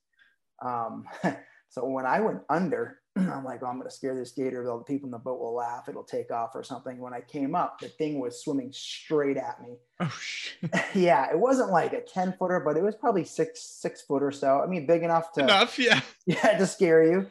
Um, 0.64 1.04
so 1.68 1.86
when 1.86 2.06
I 2.06 2.20
went 2.20 2.40
under, 2.48 2.98
I'm 3.16 3.44
like, 3.44 3.62
oh, 3.62 3.66
I'm 3.66 3.78
going 3.78 3.88
to 3.88 3.94
scare 3.94 4.14
this 4.14 4.32
gator. 4.32 4.68
All 4.68 4.78
the 4.78 4.84
people 4.84 5.06
in 5.06 5.12
the 5.12 5.18
boat 5.18 5.40
will 5.40 5.54
laugh. 5.54 5.88
It'll 5.88 6.02
take 6.02 6.30
off 6.30 6.54
or 6.54 6.64
something. 6.64 6.98
When 6.98 7.14
I 7.14 7.20
came 7.20 7.54
up, 7.54 7.78
the 7.80 7.88
thing 7.88 8.18
was 8.18 8.42
swimming 8.42 8.72
straight 8.72 9.36
at 9.36 9.62
me. 9.62 9.76
Oh, 10.00 10.12
yeah, 10.94 11.30
it 11.30 11.38
wasn't 11.38 11.70
like 11.70 11.92
a 11.92 12.00
10 12.00 12.34
footer, 12.36 12.58
but 12.58 12.76
it 12.76 12.82
was 12.82 12.96
probably 12.96 13.24
six 13.24 13.62
six 13.62 14.02
foot 14.02 14.24
or 14.24 14.32
so. 14.32 14.60
I 14.60 14.66
mean, 14.66 14.86
big 14.86 15.04
enough 15.04 15.32
to 15.34 15.42
enough, 15.42 15.78
yeah, 15.78 16.00
yeah, 16.26 16.58
to 16.58 16.66
scare 16.66 17.04
you. 17.04 17.26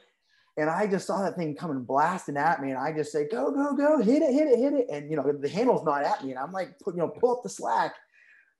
And 0.55 0.69
I 0.69 0.85
just 0.85 1.07
saw 1.07 1.21
that 1.23 1.35
thing 1.35 1.55
coming 1.55 1.83
blasting 1.83 2.37
at 2.37 2.61
me, 2.61 2.69
and 2.69 2.77
I 2.77 2.93
just 2.93 3.11
say, 3.11 3.27
"Go, 3.27 3.51
go, 3.51 3.75
go! 3.75 4.01
Hit 4.01 4.21
it, 4.21 4.33
hit 4.33 4.47
it, 4.47 4.59
hit 4.59 4.73
it!" 4.73 4.87
And 4.91 5.09
you 5.09 5.17
know, 5.17 5.31
the 5.31 5.49
handle's 5.49 5.83
not 5.83 6.03
at 6.03 6.23
me, 6.23 6.31
and 6.31 6.39
I'm 6.39 6.51
like, 6.51 6.77
"Put, 6.79 6.93
you 6.95 6.99
know, 6.99 7.07
pull 7.07 7.37
up 7.37 7.43
the 7.43 7.49
slack." 7.49 7.95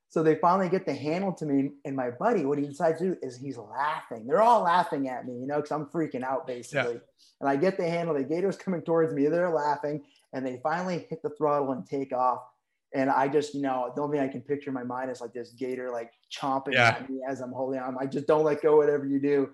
So 0.09 0.21
they 0.21 0.35
finally 0.35 0.69
get 0.69 0.85
the 0.85 0.93
handle 0.93 1.33
to 1.33 1.45
me, 1.45 1.71
and 1.85 1.95
my 1.95 2.11
buddy, 2.11 2.45
what 2.45 2.57
he 2.57 2.65
decides 2.65 2.99
to 2.99 3.13
do 3.13 3.17
is 3.21 3.35
he's 3.35 3.57
laughing. 3.57 4.27
They're 4.27 4.43
all 4.43 4.61
laughing 4.61 5.07
at 5.07 5.25
me, 5.25 5.33
you 5.39 5.47
know, 5.47 5.55
because 5.55 5.71
I'm 5.71 5.87
freaking 5.87 6.23
out 6.23 6.45
basically. 6.45 6.93
Yeah. 6.93 6.99
And 7.41 7.49
I 7.49 7.55
get 7.55 7.77
the 7.77 7.89
handle, 7.89 8.13
the 8.13 8.23
gator's 8.23 8.55
coming 8.63 8.83
towards 8.83 9.13
me, 9.13 9.25
they're 9.27 9.49
laughing, 9.49 10.03
and 10.33 10.45
they 10.45 10.59
finally 10.61 11.07
hit 11.09 11.23
the 11.23 11.31
throttle 11.31 11.71
and 11.71 11.85
take 11.87 12.13
off. 12.13 12.41
And 12.93 13.09
I 13.09 13.27
just, 13.27 13.55
you 13.55 13.63
know, 13.63 13.91
the 13.95 14.03
only 14.03 14.19
thing 14.19 14.29
I 14.29 14.31
can 14.31 14.41
picture 14.41 14.69
in 14.69 14.75
my 14.75 14.83
mind 14.83 15.09
is 15.09 15.19
like 15.19 15.33
this 15.33 15.49
gator 15.49 15.89
like 15.89 16.11
chomping 16.31 16.73
yeah. 16.73 16.89
at 16.89 17.09
me 17.09 17.21
as 17.27 17.41
I'm 17.41 17.51
holding 17.51 17.79
on. 17.79 17.97
I 17.99 18.05
just 18.05 18.27
don't 18.27 18.43
let 18.43 18.61
go, 18.61 18.77
whatever 18.77 19.07
you 19.07 19.19
do 19.19 19.49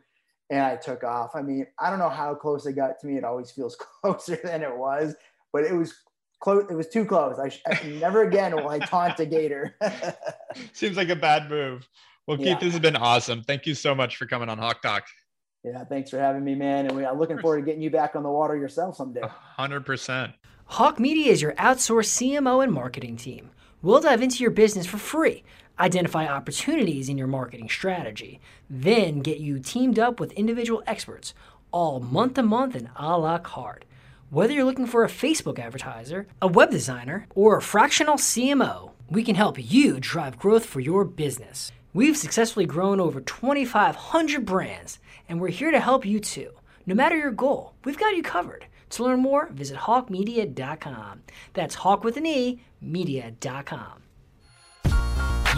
and 0.50 0.62
I 0.62 0.76
took 0.76 1.04
off. 1.04 1.36
I 1.36 1.42
mean, 1.42 1.68
I 1.80 1.90
don't 1.90 2.00
know 2.00 2.10
how 2.10 2.34
close 2.36 2.66
it 2.66 2.74
got 2.74 3.00
to 3.00 3.08
me. 3.08 3.18
It 3.18 3.24
always 3.24 3.52
feels 3.52 3.76
closer 4.02 4.40
than 4.44 4.64
it 4.64 4.76
was, 4.76 5.16
but 5.54 5.64
it 5.64 5.74
was 5.74 5.94
close. 6.40 6.66
It 6.70 6.76
was 6.76 6.88
too 6.88 7.06
close. 7.06 7.40
I, 7.40 7.50
sh- 7.50 7.62
I 7.68 7.82
never 8.00 8.24
again 8.24 8.56
will 8.56 8.70
I 8.70 8.80
taunt 8.80 9.20
a 9.20 9.26
gator. 9.26 9.76
Seems 10.74 10.98
like 10.98 11.10
a 11.10 11.16
bad 11.16 11.50
move. 11.50 11.88
Well, 12.28 12.38
Keith, 12.38 12.48
yeah. 12.48 12.60
this 12.60 12.74
has 12.74 12.80
been 12.80 12.96
awesome. 12.96 13.44
Thank 13.44 13.66
you 13.66 13.74
so 13.74 13.96
much 13.96 14.18
for 14.18 14.26
coming 14.26 14.50
on 14.50 14.58
Hawke 14.58 14.82
Talk. 14.82 15.06
Yeah, 15.64 15.84
thanks 15.84 16.10
for 16.10 16.20
having 16.20 16.44
me, 16.44 16.56
man. 16.56 16.86
And 16.86 16.96
we 16.96 17.04
are 17.04 17.16
looking 17.16 17.40
forward 17.40 17.60
to 17.60 17.66
getting 17.66 17.82
you 17.82 17.90
back 17.90 18.16
on 18.16 18.24
the 18.24 18.30
water 18.30 18.56
yourself 18.56 18.96
someday. 18.96 19.22
hundred 19.24 19.86
percent. 19.86 20.34
Hawke 20.66 21.00
Media 21.00 21.32
is 21.32 21.42
your 21.42 21.54
outsourced 21.54 22.10
CMO 22.16 22.64
and 22.64 22.72
marketing 22.72 23.18
team. 23.18 23.50
We'll 23.82 24.02
dive 24.02 24.22
into 24.22 24.44
your 24.44 24.52
business 24.52 24.86
for 24.86 24.98
free 24.98 25.44
identify 25.80 26.28
opportunities 26.28 27.10
in 27.10 27.18
your 27.18 27.28
marketing 27.28 27.70
strategy, 27.70 28.40
then 28.70 29.20
get 29.20 29.40
you 29.40 29.60
teamed 29.60 29.98
up 29.98 30.20
with 30.20 30.32
individual 30.34 30.84
experts, 30.86 31.34
all 31.72 32.00
month 32.00 32.34
to 32.36 32.44
month 32.44 32.76
and 32.76 32.90
a 32.96 33.18
la 33.18 33.38
carte. 33.38 33.86
Whether 34.30 34.54
you're 34.54 34.66
looking 34.66 34.86
for 34.86 35.04
a 35.04 35.08
Facebook 35.08 35.58
advertiser, 35.58 36.28
a 36.42 36.48
web 36.48 36.70
designer, 36.70 37.28
or 37.34 37.58
a 37.58 37.62
fractional 37.62 38.16
CMO, 38.16 38.92
we 39.10 39.24
can 39.24 39.36
help 39.36 39.58
you 39.58 40.00
drive 40.00 40.38
growth 40.38 40.66
for 40.66 40.80
your 40.80 41.04
business. 41.04 41.72
We've 41.94 42.16
successfully 42.16 42.68
grown 42.68 43.00
over 43.00 43.22
2,500 43.22 44.46
brands, 44.46 45.00
and 45.28 45.42
we're 45.42 45.48
here 45.48 45.72
to 45.72 45.80
help 45.80 46.06
you 46.06 46.20
too. 46.20 46.52
No 46.86 46.94
matter 46.94 47.18
your 47.18 47.32
goal, 47.32 47.74
we've 47.86 47.98
got 47.98 48.16
you 48.16 48.22
covered. 48.22 48.66
To 48.92 49.04
learn 49.04 49.20
more, 49.20 49.50
visit 49.52 49.78
hawkemedia.com. 49.78 51.22
That's 51.54 51.76
hawk 51.76 52.04
with 52.04 52.18
an 52.18 52.26
E, 52.26 52.62
media.com. 52.82 54.04